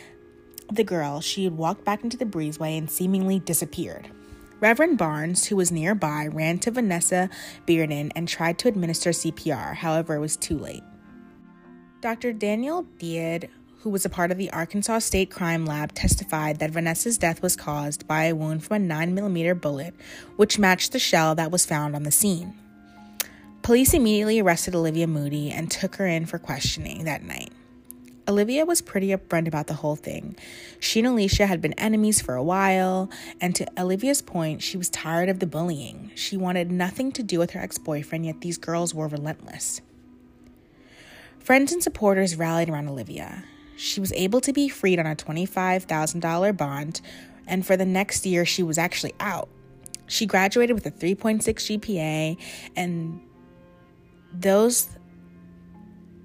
the 0.71 0.85
girl, 0.85 1.23
she 1.23 1.45
had 1.45 1.57
walked 1.57 1.85
back 1.85 2.05
into 2.05 2.19
the 2.19 2.27
breezeway 2.27 2.77
and 2.77 2.91
seemingly 2.91 3.39
disappeared. 3.39 4.11
Reverend 4.61 4.99
Barnes, 4.99 5.47
who 5.47 5.57
was 5.57 5.73
nearby, 5.73 6.27
ran 6.27 6.59
to 6.59 6.71
Vanessa 6.71 7.31
Bearden 7.67 8.13
and 8.15 8.29
tried 8.29 8.59
to 8.59 8.69
administer 8.69 9.11
CPR, 9.11 9.77
however, 9.77 10.17
it 10.17 10.21
was 10.21 10.37
too 10.37 10.59
late. 10.59 10.83
Dr. 12.01 12.33
Daniel 12.33 12.83
Dead 12.99 13.49
who 13.81 13.91
was 13.91 14.05
a 14.05 14.11
part 14.11 14.31
of 14.31 14.39
the 14.39 14.51
Arkansas 14.51 15.01
State 15.01 15.31
Crime 15.31 15.65
Lab, 15.65 15.93
testified 15.93 16.59
that 16.59 16.71
Vanessa's 16.71 17.19
death 17.19 17.43
was 17.43 17.57
caused 17.57 18.07
by 18.09 18.25
a 18.25 18.35
wound 18.35 18.65
from 18.65 18.83
a 18.83 18.95
9mm 18.95 19.61
bullet, 19.61 19.95
which 20.37 20.59
matched 20.59 20.93
the 20.93 20.99
shell 20.99 21.35
that 21.35 21.51
was 21.51 21.65
found 21.65 21.95
on 21.95 22.03
the 22.03 22.11
scene. 22.11 22.55
Police 23.63 23.95
immediately 23.95 24.41
arrested 24.41 24.75
Olivia 24.75 25.07
Moody 25.07 25.51
and 25.51 25.71
took 25.71 25.97
her 25.97 26.07
in 26.07 26.27
for 26.27 26.39
questioning 26.39 27.05
that 27.05 27.23
night. 27.23 27.53
Olivia 28.29 28.67
was 28.67 28.83
pretty 28.83 29.09
upfront 29.09 29.49
about 29.49 29.69
the 29.69 29.75
whole 29.75 29.97
thing. 29.97 30.37
She 30.81 31.01
and 31.01 31.09
Alicia 31.09 31.47
had 31.47 31.63
been 31.63 31.73
enemies 31.75 32.21
for 32.21 32.35
a 32.35 32.43
while, 32.43 33.11
and 33.41 33.55
to 33.55 33.67
Olivia's 33.81 34.21
point, 34.21 34.63
she 34.63 34.77
was 34.77 34.91
tired 34.91 35.31
of 35.31 35.39
the 35.39 35.47
bullying. 35.47 36.11
She 36.15 36.37
wanted 36.37 36.71
nothing 36.71 37.11
to 37.13 37.23
do 37.23 37.39
with 37.39 37.53
her 37.53 37.61
ex 37.61 37.79
boyfriend, 37.79 38.27
yet 38.27 38.43
these 38.43 38.59
girls 38.59 38.95
were 38.95 39.09
relentless. 39.09 39.81
Friends 41.39 41.73
and 41.73 41.83
supporters 41.83 42.37
rallied 42.37 42.69
around 42.69 42.89
Olivia. 42.89 43.45
She 43.79 44.01
was 44.01 44.13
able 44.13 44.41
to 44.43 44.53
be 44.53 44.69
freed 44.69 44.99
on 44.99 45.07
a 45.07 45.17
$25,000 45.17 46.57
bond 46.57 47.01
and 47.49 47.67
for 47.67 47.77
the 47.77 47.87
next 47.87 48.27
year, 48.27 48.45
she 48.45 48.63
was 48.63 48.79
actually 48.79 49.15
out. 49.19 49.49
She 50.07 50.27
graduated 50.27 50.75
with 50.75 50.87
a 50.87 50.91
3.6 50.91 51.43
GPA, 51.43 52.37
and 52.77 53.21
those 54.33 54.89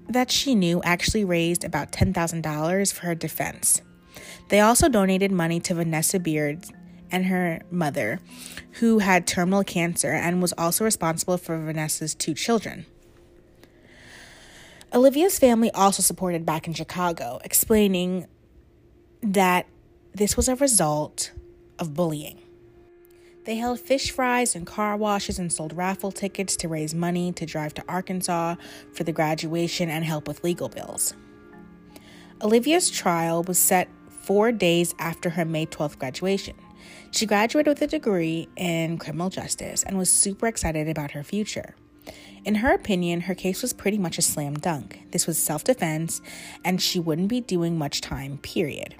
that 0.08 0.30
she 0.30 0.54
knew 0.54 0.82
actually 0.84 1.24
raised 1.24 1.64
about 1.64 1.90
$10,000 1.90 2.92
for 2.92 3.06
her 3.06 3.14
defense. 3.14 3.80
They 4.48 4.60
also 4.60 4.88
donated 4.88 5.32
money 5.32 5.60
to 5.60 5.74
Vanessa 5.74 6.20
Beard 6.20 6.64
and 7.10 7.26
her 7.26 7.62
mother, 7.70 8.20
who 8.72 8.98
had 8.98 9.26
terminal 9.26 9.64
cancer 9.64 10.12
and 10.12 10.42
was 10.42 10.52
also 10.58 10.84
responsible 10.84 11.38
for 11.38 11.58
Vanessa's 11.58 12.14
two 12.14 12.34
children. 12.34 12.84
Olivia's 14.94 15.40
family 15.40 15.72
also 15.72 16.04
supported 16.04 16.46
back 16.46 16.68
in 16.68 16.72
Chicago, 16.72 17.40
explaining 17.42 18.28
that 19.22 19.66
this 20.14 20.36
was 20.36 20.48
a 20.48 20.54
result 20.54 21.32
of 21.80 21.94
bullying. 21.94 22.38
They 23.44 23.56
held 23.56 23.80
fish 23.80 24.12
fries 24.12 24.54
and 24.54 24.64
car 24.64 24.96
washes 24.96 25.36
and 25.36 25.52
sold 25.52 25.76
raffle 25.76 26.12
tickets 26.12 26.54
to 26.58 26.68
raise 26.68 26.94
money 26.94 27.32
to 27.32 27.44
drive 27.44 27.74
to 27.74 27.84
Arkansas 27.88 28.54
for 28.92 29.02
the 29.02 29.10
graduation 29.10 29.90
and 29.90 30.04
help 30.04 30.28
with 30.28 30.44
legal 30.44 30.68
bills. 30.68 31.14
Olivia's 32.40 32.88
trial 32.88 33.42
was 33.42 33.58
set 33.58 33.88
four 34.08 34.52
days 34.52 34.94
after 35.00 35.30
her 35.30 35.44
May 35.44 35.66
12th 35.66 35.98
graduation. 35.98 36.54
She 37.10 37.26
graduated 37.26 37.66
with 37.66 37.82
a 37.82 37.88
degree 37.88 38.48
in 38.54 38.98
criminal 38.98 39.28
justice 39.28 39.82
and 39.82 39.98
was 39.98 40.08
super 40.08 40.46
excited 40.46 40.88
about 40.88 41.10
her 41.10 41.24
future. 41.24 41.74
In 42.44 42.56
her 42.56 42.72
opinion, 42.72 43.22
her 43.22 43.34
case 43.34 43.62
was 43.62 43.72
pretty 43.72 43.96
much 43.96 44.18
a 44.18 44.22
slam 44.22 44.54
dunk. 44.54 45.00
This 45.12 45.26
was 45.26 45.38
self 45.38 45.64
defense, 45.64 46.20
and 46.64 46.80
she 46.80 47.00
wouldn't 47.00 47.28
be 47.28 47.40
doing 47.40 47.78
much 47.78 48.00
time, 48.00 48.38
period. 48.38 48.94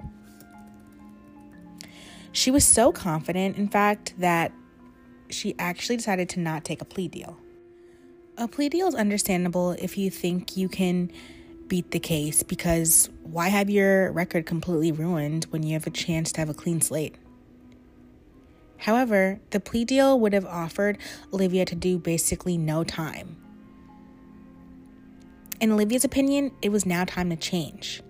She 2.31 2.51
was 2.51 2.65
so 2.65 2.91
confident, 2.91 3.57
in 3.57 3.67
fact, 3.67 4.13
that 4.17 4.51
she 5.29 5.55
actually 5.59 5.97
decided 5.97 6.29
to 6.29 6.39
not 6.39 6.65
take 6.65 6.81
a 6.81 6.85
plea 6.85 7.07
deal. 7.07 7.37
A 8.37 8.47
plea 8.47 8.69
deal 8.69 8.87
is 8.87 8.95
understandable 8.95 9.71
if 9.71 9.97
you 9.97 10.09
think 10.09 10.57
you 10.57 10.67
can 10.67 11.11
beat 11.67 11.91
the 11.91 11.99
case 11.99 12.43
because 12.43 13.09
why 13.23 13.49
have 13.49 13.69
your 13.69 14.11
record 14.11 14.45
completely 14.45 14.91
ruined 14.91 15.45
when 15.45 15.63
you 15.63 15.73
have 15.73 15.87
a 15.87 15.91
chance 15.91 16.31
to 16.33 16.41
have 16.41 16.49
a 16.49 16.53
clean 16.53 16.81
slate? 16.81 17.15
However, 18.77 19.39
the 19.51 19.59
plea 19.59 19.85
deal 19.85 20.19
would 20.19 20.33
have 20.33 20.45
offered 20.45 20.97
Olivia 21.33 21.65
to 21.65 21.75
do 21.75 21.97
basically 21.97 22.57
no 22.57 22.83
time. 22.83 23.37
In 25.59 25.71
Olivia's 25.71 26.03
opinion, 26.03 26.51
it 26.61 26.69
was 26.69 26.85
now 26.85 27.05
time 27.05 27.29
to 27.29 27.35
change. 27.35 28.01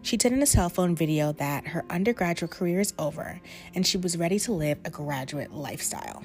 She 0.00 0.18
said 0.20 0.32
in 0.32 0.42
a 0.42 0.46
cell 0.46 0.68
phone 0.68 0.96
video 0.96 1.32
that 1.32 1.68
her 1.68 1.84
undergraduate 1.88 2.50
career 2.50 2.80
is 2.80 2.92
over 2.98 3.40
and 3.74 3.86
she 3.86 3.96
was 3.96 4.16
ready 4.16 4.38
to 4.40 4.52
live 4.52 4.78
a 4.84 4.90
graduate 4.90 5.52
lifestyle. 5.52 6.24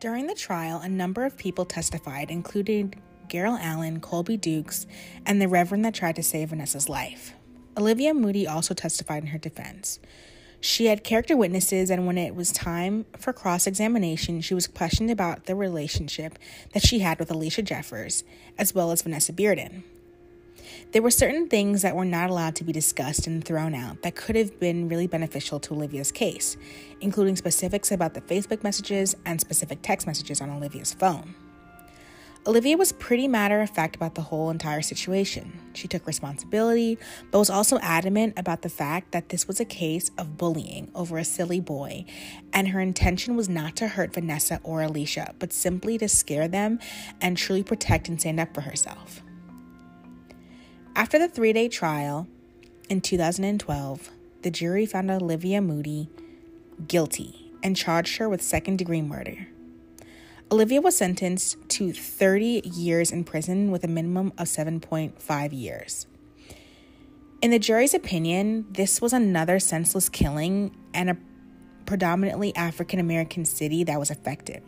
During 0.00 0.26
the 0.26 0.34
trial, 0.34 0.80
a 0.80 0.88
number 0.88 1.24
of 1.24 1.36
people 1.36 1.64
testified, 1.64 2.30
including 2.30 2.94
Garrell 3.28 3.60
Allen, 3.60 4.00
Colby 4.00 4.36
Dukes, 4.36 4.86
and 5.24 5.40
the 5.40 5.46
Reverend 5.46 5.84
that 5.84 5.94
tried 5.94 6.16
to 6.16 6.22
save 6.24 6.48
Vanessa's 6.48 6.88
life. 6.88 7.34
Olivia 7.78 8.12
Moody 8.12 8.46
also 8.46 8.74
testified 8.74 9.22
in 9.22 9.28
her 9.28 9.38
defense. 9.38 10.00
She 10.64 10.86
had 10.86 11.02
character 11.02 11.36
witnesses, 11.36 11.90
and 11.90 12.06
when 12.06 12.16
it 12.16 12.36
was 12.36 12.52
time 12.52 13.04
for 13.18 13.32
cross 13.32 13.66
examination, 13.66 14.40
she 14.40 14.54
was 14.54 14.68
questioned 14.68 15.10
about 15.10 15.46
the 15.46 15.56
relationship 15.56 16.38
that 16.72 16.86
she 16.86 17.00
had 17.00 17.18
with 17.18 17.32
Alicia 17.32 17.62
Jeffers, 17.62 18.22
as 18.56 18.72
well 18.72 18.92
as 18.92 19.02
Vanessa 19.02 19.32
Bearden. 19.32 19.82
There 20.92 21.02
were 21.02 21.10
certain 21.10 21.48
things 21.48 21.82
that 21.82 21.96
were 21.96 22.04
not 22.04 22.30
allowed 22.30 22.54
to 22.56 22.64
be 22.64 22.72
discussed 22.72 23.26
and 23.26 23.44
thrown 23.44 23.74
out 23.74 24.02
that 24.02 24.14
could 24.14 24.36
have 24.36 24.60
been 24.60 24.88
really 24.88 25.08
beneficial 25.08 25.58
to 25.58 25.74
Olivia's 25.74 26.12
case, 26.12 26.56
including 27.00 27.34
specifics 27.34 27.90
about 27.90 28.14
the 28.14 28.20
Facebook 28.20 28.62
messages 28.62 29.16
and 29.26 29.40
specific 29.40 29.80
text 29.82 30.06
messages 30.06 30.40
on 30.40 30.48
Olivia's 30.48 30.94
phone. 30.94 31.34
Olivia 32.44 32.76
was 32.76 32.90
pretty 32.90 33.28
matter 33.28 33.60
of 33.60 33.70
fact 33.70 33.94
about 33.94 34.16
the 34.16 34.22
whole 34.22 34.50
entire 34.50 34.82
situation. 34.82 35.52
She 35.74 35.86
took 35.86 36.08
responsibility, 36.08 36.98
but 37.30 37.38
was 37.38 37.48
also 37.48 37.78
adamant 37.78 38.36
about 38.36 38.62
the 38.62 38.68
fact 38.68 39.12
that 39.12 39.28
this 39.28 39.46
was 39.46 39.60
a 39.60 39.64
case 39.64 40.10
of 40.18 40.36
bullying 40.36 40.90
over 40.92 41.18
a 41.18 41.24
silly 41.24 41.60
boy, 41.60 42.04
and 42.52 42.68
her 42.68 42.80
intention 42.80 43.36
was 43.36 43.48
not 43.48 43.76
to 43.76 43.86
hurt 43.86 44.12
Vanessa 44.12 44.60
or 44.64 44.82
Alicia, 44.82 45.36
but 45.38 45.52
simply 45.52 45.96
to 45.98 46.08
scare 46.08 46.48
them 46.48 46.80
and 47.20 47.36
truly 47.36 47.62
protect 47.62 48.08
and 48.08 48.18
stand 48.18 48.40
up 48.40 48.52
for 48.52 48.62
herself. 48.62 49.22
After 50.96 51.20
the 51.20 51.28
three 51.28 51.52
day 51.52 51.68
trial 51.68 52.26
in 52.88 53.02
2012, 53.02 54.10
the 54.42 54.50
jury 54.50 54.84
found 54.84 55.12
Olivia 55.12 55.62
Moody 55.62 56.08
guilty 56.88 57.52
and 57.62 57.76
charged 57.76 58.16
her 58.16 58.28
with 58.28 58.42
second 58.42 58.78
degree 58.78 59.00
murder. 59.00 59.46
Olivia 60.52 60.82
was 60.82 60.94
sentenced 60.98 61.56
to 61.70 61.94
30 61.94 62.60
years 62.62 63.10
in 63.10 63.24
prison 63.24 63.70
with 63.70 63.84
a 63.84 63.88
minimum 63.88 64.34
of 64.36 64.48
7.5 64.48 65.50
years. 65.50 66.06
In 67.40 67.50
the 67.50 67.58
jury's 67.58 67.94
opinion, 67.94 68.66
this 68.70 69.00
was 69.00 69.14
another 69.14 69.58
senseless 69.58 70.10
killing 70.10 70.76
and 70.92 71.08
a 71.08 71.16
predominantly 71.86 72.54
African 72.54 73.00
American 73.00 73.46
city 73.46 73.82
that 73.84 73.98
was 73.98 74.10
effective. 74.10 74.62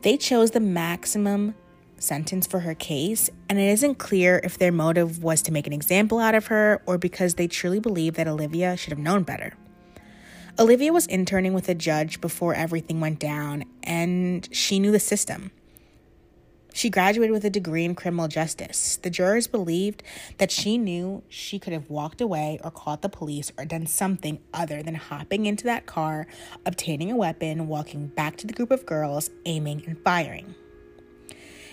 They 0.00 0.16
chose 0.16 0.52
the 0.52 0.60
maximum 0.60 1.54
sentence 1.98 2.46
for 2.46 2.60
her 2.60 2.74
case, 2.74 3.28
and 3.50 3.58
it 3.58 3.68
isn't 3.68 3.96
clear 3.96 4.40
if 4.42 4.56
their 4.56 4.72
motive 4.72 5.22
was 5.22 5.42
to 5.42 5.52
make 5.52 5.66
an 5.66 5.74
example 5.74 6.20
out 6.20 6.34
of 6.34 6.46
her 6.46 6.80
or 6.86 6.96
because 6.96 7.34
they 7.34 7.48
truly 7.48 7.80
believe 7.80 8.14
that 8.14 8.26
Olivia 8.26 8.78
should 8.78 8.92
have 8.92 8.98
known 8.98 9.24
better. 9.24 9.52
Olivia 10.58 10.92
was 10.92 11.06
interning 11.06 11.54
with 11.54 11.68
a 11.68 11.74
judge 11.74 12.20
before 12.20 12.54
everything 12.54 13.00
went 13.00 13.20
down, 13.20 13.64
and 13.84 14.48
she 14.50 14.78
knew 14.78 14.90
the 14.90 14.98
system. 14.98 15.52
She 16.74 16.90
graduated 16.90 17.32
with 17.32 17.44
a 17.44 17.50
degree 17.50 17.84
in 17.84 17.94
criminal 17.94 18.28
justice. 18.28 18.96
The 18.96 19.10
jurors 19.10 19.46
believed 19.46 20.02
that 20.38 20.50
she 20.50 20.76
knew 20.76 21.22
she 21.28 21.58
could 21.58 21.72
have 21.72 21.88
walked 21.88 22.20
away 22.20 22.58
or 22.62 22.70
called 22.70 23.02
the 23.02 23.08
police 23.08 23.52
or 23.56 23.64
done 23.64 23.86
something 23.86 24.40
other 24.52 24.82
than 24.82 24.94
hopping 24.94 25.46
into 25.46 25.64
that 25.64 25.86
car, 25.86 26.26
obtaining 26.66 27.10
a 27.10 27.16
weapon, 27.16 27.68
walking 27.68 28.08
back 28.08 28.36
to 28.36 28.46
the 28.46 28.52
group 28.52 28.70
of 28.70 28.86
girls, 28.86 29.30
aiming 29.44 29.84
and 29.86 29.98
firing 30.04 30.54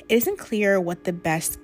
it 0.07 0.15
isn't 0.15 0.37
clear 0.37 0.79
what 0.79 1.03
the 1.03 1.13
best 1.13 1.59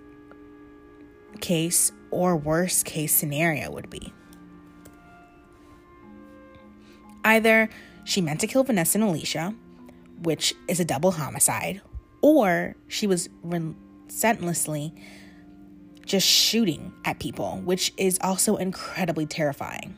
case 1.40 1.92
or 2.10 2.36
worst 2.36 2.86
case 2.86 3.14
scenario 3.14 3.72
would 3.72 3.90
be. 3.90 4.12
Either 7.24 7.70
she 8.04 8.22
meant 8.22 8.40
to 8.42 8.48
kill 8.48 8.64
Vanessa 8.64 8.98
and 8.98 9.08
Alicia, 9.08 9.54
which 10.24 10.54
is 10.68 10.80
a 10.80 10.86
double 10.86 11.12
homicide, 11.12 11.82
or 12.22 12.76
she 12.88 13.08
was 13.08 13.30
relentlessly 13.44 14.94
just 16.06 16.28
shooting 16.28 16.92
at 17.06 17.20
people, 17.20 17.62
which 17.64 17.94
is 17.98 18.20
also 18.22 18.58
incredibly 18.58 19.26
terrifying. 19.26 19.96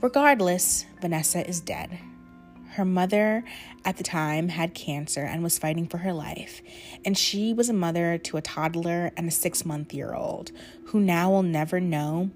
Regardless, 0.00 0.84
Vanessa 1.00 1.48
is 1.48 1.60
dead. 1.60 1.98
Her 2.72 2.84
mother 2.84 3.44
at 3.84 3.96
the 3.96 4.02
time 4.02 4.48
had 4.48 4.74
cancer 4.74 5.22
and 5.22 5.42
was 5.42 5.58
fighting 5.58 5.86
for 5.86 5.98
her 5.98 6.12
life, 6.12 6.60
and 7.04 7.16
she 7.16 7.54
was 7.54 7.68
a 7.68 7.72
mother 7.72 8.18
to 8.18 8.36
a 8.36 8.42
toddler 8.42 9.12
and 9.16 9.28
a 9.28 9.30
six 9.30 9.64
month 9.64 9.94
year 9.94 10.12
old 10.12 10.50
who 10.86 11.00
now 11.00 11.30
will 11.30 11.44
never 11.44 11.80
know 11.80 12.30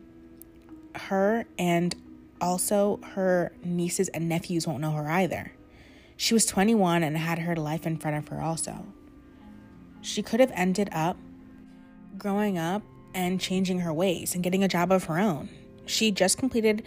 her, 0.95 1.45
and 1.59 1.95
also 2.41 3.01
her 3.15 3.53
nieces 3.65 4.09
and 4.09 4.29
nephews 4.29 4.67
won't 4.67 4.81
know 4.81 4.93
her 4.93 5.11
either. 5.11 5.53
She 6.17 6.35
was 6.35 6.47
21 6.47 7.03
and 7.03 7.17
had 7.17 7.39
her 7.41 7.57
life 7.57 7.87
in 7.87 7.97
front 7.97 8.17
of 8.17 8.29
her, 8.29 8.41
also. 8.41 8.87
She 10.01 10.23
could 10.23 10.41
have 10.41 10.53
ended 10.55 10.89
up 10.93 11.17
growing 12.17 12.59
up 12.59 12.83
and 13.15 13.41
changing 13.41 13.81
her 13.81 13.93
ways 13.93 14.35
and 14.35 14.43
getting 14.43 14.65
a 14.65 14.69
job 14.69 14.91
of 14.91 15.05
her 15.05 15.19
own. 15.19 15.49
She 15.87 16.11
just 16.11 16.37
completed 16.37 16.83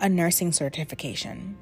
a 0.00 0.08
nursing 0.08 0.52
certification. 0.52 1.56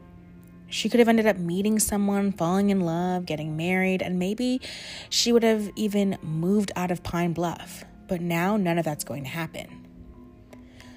She 0.68 0.88
could 0.88 1.00
have 1.00 1.08
ended 1.08 1.26
up 1.26 1.36
meeting 1.36 1.78
someone, 1.78 2.32
falling 2.32 2.70
in 2.70 2.80
love, 2.80 3.26
getting 3.26 3.56
married, 3.56 4.02
and 4.02 4.18
maybe 4.18 4.60
she 5.08 5.32
would 5.32 5.42
have 5.42 5.70
even 5.76 6.18
moved 6.22 6.72
out 6.76 6.90
of 6.90 7.02
Pine 7.02 7.32
Bluff. 7.32 7.84
But 8.06 8.20
now 8.20 8.56
none 8.56 8.78
of 8.78 8.84
that's 8.84 9.04
going 9.04 9.24
to 9.24 9.30
happen. 9.30 9.83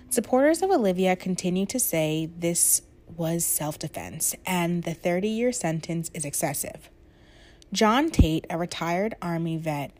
Supporters 0.09 0.61
of 0.61 0.71
Olivia 0.71 1.17
continue 1.17 1.65
to 1.65 1.79
say 1.79 2.29
this 2.37 2.81
was 3.17 3.45
self 3.45 3.77
defense 3.77 4.33
and 4.45 4.83
the 4.83 4.93
30 4.93 5.27
year 5.27 5.51
sentence 5.51 6.09
is 6.13 6.23
excessive. 6.23 6.89
John 7.73 8.09
Tate, 8.09 8.45
a 8.49 8.57
retired 8.57 9.15
Army 9.21 9.57
vet 9.57 9.91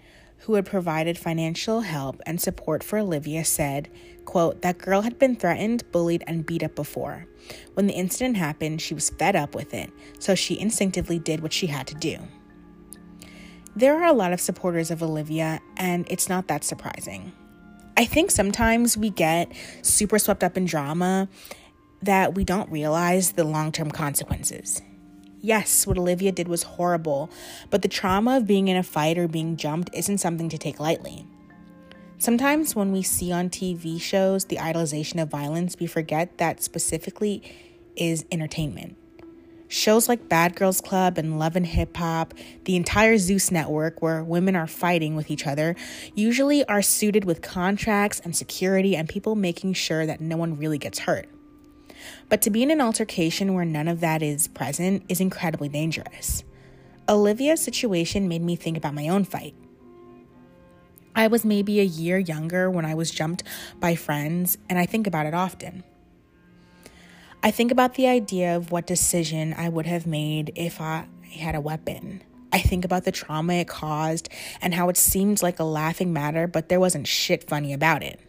who 0.42 0.54
had 0.54 0.66
provided 0.66 1.18
financial 1.18 1.82
help 1.82 2.22
and 2.26 2.40
support 2.40 2.84
for 2.84 3.00
Olivia, 3.00 3.44
said, 3.44 3.90
quote, 4.24 4.62
that 4.62 4.78
girl 4.78 5.02
had 5.02 5.20
been 5.20 5.36
threatened, 5.36 5.92
bullied, 5.92 6.24
and 6.26 6.46
beat 6.46 6.64
up 6.64 6.76
before. 6.76 7.26
When 7.74 7.88
the 7.88 7.94
incident 7.94 8.38
happened, 8.38 8.82
she 8.82 8.94
was 8.94 9.10
fed 9.10 9.36
up 9.36 9.56
with 9.56 9.74
it, 9.74 9.92
so 10.20 10.36
she 10.36 10.60
instinctively 10.60 11.20
did 11.20 11.42
what 11.42 11.54
she 11.54 11.68
had 11.68 11.88
to 11.88 11.96
do. 11.96 12.20
There 13.76 14.02
are 14.02 14.08
a 14.08 14.14
lot 14.14 14.32
of 14.32 14.40
supporters 14.40 14.90
of 14.90 15.04
Olivia, 15.04 15.60
and 15.76 16.08
it's 16.10 16.30
not 16.30 16.48
that 16.48 16.64
surprising. 16.64 17.34
I 17.98 18.06
think 18.06 18.30
sometimes 18.30 18.96
we 18.96 19.10
get 19.10 19.52
super 19.82 20.20
swept 20.20 20.44
up 20.44 20.56
in 20.56 20.66
drama 20.66 21.28
that 22.04 22.36
we 22.36 22.44
don't 22.44 22.72
realize 22.72 23.32
the 23.32 23.44
long 23.44 23.72
term 23.72 23.90
consequences. 23.90 24.84
Yes, 25.42 25.88
what 25.88 25.98
Olivia 25.98 26.32
did 26.32 26.48
was 26.48 26.62
horrible, 26.62 27.32
but 27.72 27.82
the 27.82 27.88
trauma 27.88 28.38
of 28.38 28.46
being 28.46 28.68
in 28.68 28.78
a 28.78 28.84
fight 28.84 29.18
or 29.18 29.28
being 29.28 29.58
jumped 29.58 29.90
isn't 29.96 30.20
something 30.20 30.48
to 30.50 30.60
take 30.60 30.80
lightly. 30.80 31.26
Sometimes 32.20 32.76
when 32.76 32.92
we 32.92 33.02
see 33.02 33.32
on 33.32 33.50
TV 33.50 34.00
shows 34.00 34.46
the 34.46 34.58
idolization 34.58 35.20
of 35.22 35.30
violence, 35.30 35.76
we 35.80 35.88
forget 35.88 36.38
that 36.38 36.62
specifically 36.62 37.42
is 37.96 38.26
entertainment. 38.32 38.96
Shows 39.70 40.08
like 40.08 40.30
Bad 40.30 40.56
Girls 40.56 40.80
Club 40.80 41.18
and 41.18 41.38
Love 41.38 41.58
and 41.58 41.66
Hip 41.66 41.98
Hop, 41.98 42.34
the 42.64 42.78
entire 42.78 43.18
Zeus 43.18 43.52
network 43.52 44.02
where 44.02 44.24
women 44.24 44.56
are 44.56 44.68
fighting 44.68 45.16
with 45.16 45.30
each 45.30 45.46
other, 45.46 45.76
usually 46.16 46.64
are 46.66 46.82
suited 46.82 47.26
with 47.26 47.42
contracts 47.42 48.22
and 48.24 48.36
security 48.36 48.96
and 48.96 49.10
people 49.10 49.36
making 49.36 49.74
sure 49.74 50.06
that 50.06 50.22
no 50.22 50.38
one 50.38 50.58
really 50.58 50.78
gets 50.78 51.00
hurt. 51.00 51.28
But 52.30 52.42
to 52.44 52.50
be 52.50 52.64
in 52.64 52.72
an 52.72 52.80
altercation 52.80 53.54
where 53.54 53.66
none 53.66 53.90
of 53.90 54.00
that 54.00 54.22
is 54.22 54.48
present 54.48 55.04
is 55.10 55.20
incredibly 55.20 55.68
dangerous. 55.68 56.44
Olivia's 57.10 57.62
situation 57.62 58.28
made 58.28 58.42
me 58.42 58.56
think 58.56 58.78
about 58.78 58.94
my 58.94 59.10
own 59.10 59.26
fight. 59.26 59.56
I 61.16 61.28
was 61.28 61.44
maybe 61.44 61.80
a 61.80 61.84
year 61.84 62.20
younger 62.20 62.70
when 62.70 62.86
I 62.86 62.94
was 62.94 63.12
jumped 63.12 63.44
by 63.80 63.96
friends, 63.96 64.58
and 64.70 64.78
I 64.78 64.86
think 64.86 65.08
about 65.08 65.26
it 65.26 65.34
often. 65.34 65.84
I 67.48 67.52
think 67.52 67.72
about 67.72 67.94
the 67.94 68.08
idea 68.08 68.58
of 68.58 68.74
what 68.74 68.86
decision 68.86 69.54
I 69.58 69.70
would 69.70 69.86
have 69.86 70.06
made 70.06 70.52
if 70.58 70.82
I 70.82 71.08
had 71.32 71.56
a 71.56 71.62
weapon. 71.62 72.22
I 72.52 72.60
think 72.60 72.84
about 72.84 73.06
the 73.06 73.12
trauma 73.14 73.54
it 73.54 73.70
caused 73.70 74.28
and 74.62 74.74
how 74.74 74.90
it 74.90 74.98
seemed 74.98 75.42
like 75.42 75.58
a 75.58 75.64
laughing 75.64 76.12
matter, 76.12 76.46
but 76.46 76.68
there 76.68 76.82
wasn't 76.82 77.08
shit 77.08 77.46
funny 77.46 77.72
about 77.72 78.04
it. 78.04 78.20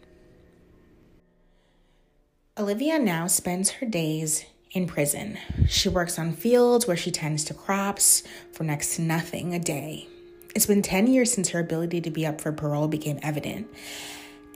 Olivia 2.57 2.97
now 2.97 3.27
spends 3.27 3.71
her 3.71 3.85
days 3.85 4.45
in 4.71 4.87
prison. 4.87 5.37
She 5.67 5.89
works 5.89 6.17
on 6.17 6.31
fields 6.31 6.87
where 6.87 6.95
she 6.95 7.11
tends 7.11 7.43
to 7.43 7.53
crops 7.53 8.23
for 8.53 8.63
next 8.63 8.95
to 8.95 9.01
nothing 9.01 9.53
a 9.53 9.59
day. 9.59 10.07
It's 10.55 10.65
been 10.65 10.81
10 10.81 11.07
years 11.07 11.29
since 11.29 11.49
her 11.49 11.59
ability 11.59 11.99
to 11.99 12.09
be 12.09 12.25
up 12.25 12.39
for 12.39 12.53
parole 12.53 12.87
became 12.87 13.19
evident. 13.21 13.67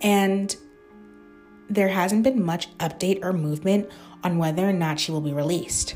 And 0.02 0.56
there 1.70 1.90
hasn't 1.90 2.24
been 2.24 2.42
much 2.46 2.70
update 2.78 3.26
or 3.26 3.34
movement 3.34 3.90
on 4.24 4.38
whether 4.38 4.68
or 4.68 4.74
not 4.74 5.00
she 5.00 5.12
will 5.12 5.22
be 5.22 5.34
released. 5.34 5.96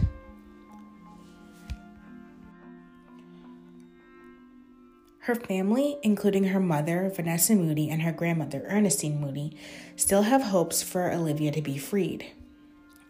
Her 5.20 5.36
family, 5.36 5.98
including 6.04 6.46
her 6.46 6.60
mother, 6.60 7.12
Vanessa 7.14 7.54
Moody, 7.54 7.90
and 7.90 8.02
her 8.02 8.14
grandmother, 8.14 8.66
Ernestine 8.70 9.20
Moody, 9.20 9.58
still 9.98 10.22
have 10.22 10.42
hopes 10.42 10.82
for 10.82 11.12
Olivia 11.12 11.52
to 11.52 11.62
be 11.62 11.78
freed. 11.78 12.28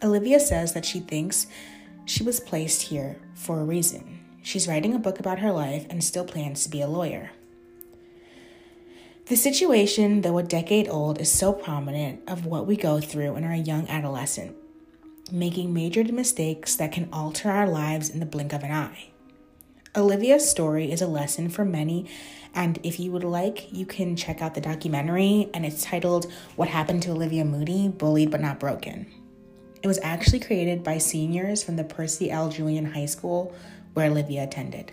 Olivia 0.02 0.40
says 0.40 0.72
that 0.72 0.84
she 0.84 0.98
thinks 0.98 1.46
she 2.06 2.24
was 2.24 2.40
placed 2.40 2.82
here 2.82 3.20
for 3.34 3.60
a 3.60 3.64
reason. 3.64 4.18
She's 4.42 4.66
writing 4.66 4.94
a 4.94 4.98
book 4.98 5.20
about 5.20 5.38
her 5.40 5.52
life 5.52 5.86
and 5.90 6.02
still 6.02 6.24
plans 6.24 6.64
to 6.64 6.70
be 6.70 6.80
a 6.80 6.88
lawyer. 6.88 7.30
The 9.26 9.36
situation, 9.36 10.22
though 10.22 10.38
a 10.38 10.42
decade 10.42 10.88
old, 10.88 11.20
is 11.20 11.30
so 11.30 11.52
prominent 11.52 12.22
of 12.26 12.46
what 12.46 12.66
we 12.66 12.76
go 12.76 12.98
through 12.98 13.36
in 13.36 13.44
our 13.44 13.54
young 13.54 13.86
adolescent, 13.88 14.56
making 15.30 15.72
major 15.74 16.04
mistakes 16.04 16.76
that 16.76 16.92
can 16.92 17.08
alter 17.12 17.50
our 17.50 17.66
lives 17.66 18.08
in 18.10 18.20
the 18.20 18.26
blink 18.26 18.52
of 18.52 18.62
an 18.62 18.72
eye. 18.72 19.08
Olivia's 19.96 20.48
story 20.48 20.92
is 20.92 21.02
a 21.02 21.06
lesson 21.06 21.48
for 21.48 21.64
many, 21.64 22.06
and 22.54 22.78
if 22.82 23.00
you 23.00 23.10
would 23.10 23.24
like, 23.24 23.72
you 23.72 23.86
can 23.86 24.16
check 24.16 24.40
out 24.40 24.54
the 24.54 24.60
documentary, 24.60 25.50
and 25.52 25.66
it's 25.66 25.84
titled 25.84 26.30
What 26.56 26.68
Happened 26.68 27.02
to 27.04 27.10
Olivia 27.10 27.44
Moody 27.44 27.88
Bullied 27.88 28.30
But 28.30 28.40
Not 28.40 28.60
Broken. 28.60 29.06
It 29.82 29.86
was 29.86 30.00
actually 30.02 30.40
created 30.40 30.82
by 30.82 30.98
seniors 30.98 31.62
from 31.62 31.76
the 31.76 31.84
Percy 31.84 32.30
L. 32.30 32.48
Julian 32.48 32.92
High 32.92 33.06
School 33.06 33.54
where 33.94 34.10
Olivia 34.10 34.44
attended. 34.44 34.92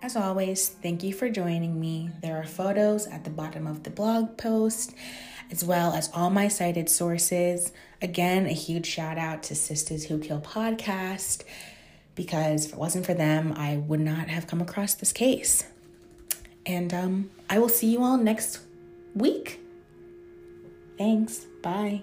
As 0.00 0.14
always, 0.14 0.68
thank 0.68 1.02
you 1.02 1.12
for 1.12 1.28
joining 1.28 1.80
me. 1.80 2.10
There 2.22 2.36
are 2.36 2.44
photos 2.44 3.06
at 3.08 3.24
the 3.24 3.30
bottom 3.30 3.66
of 3.66 3.82
the 3.82 3.90
blog 3.90 4.36
post, 4.36 4.94
as 5.50 5.64
well 5.64 5.92
as 5.92 6.10
all 6.12 6.30
my 6.30 6.48
cited 6.48 6.88
sources. 6.88 7.72
Again, 8.00 8.46
a 8.46 8.52
huge 8.52 8.86
shout 8.86 9.18
out 9.18 9.42
to 9.44 9.54
Sisters 9.54 10.04
Who 10.04 10.18
Kill 10.18 10.40
podcast, 10.40 11.42
because 12.14 12.66
if 12.66 12.72
it 12.72 12.78
wasn't 12.78 13.06
for 13.06 13.14
them, 13.14 13.52
I 13.56 13.76
would 13.76 14.00
not 14.00 14.28
have 14.28 14.46
come 14.46 14.60
across 14.60 14.94
this 14.94 15.12
case. 15.12 15.64
And 16.66 16.92
um, 16.92 17.30
I 17.48 17.58
will 17.58 17.68
see 17.68 17.92
you 17.92 18.02
all 18.02 18.18
next 18.18 18.60
week. 19.14 19.60
Thanks. 20.98 21.46
Bye. 21.62 22.02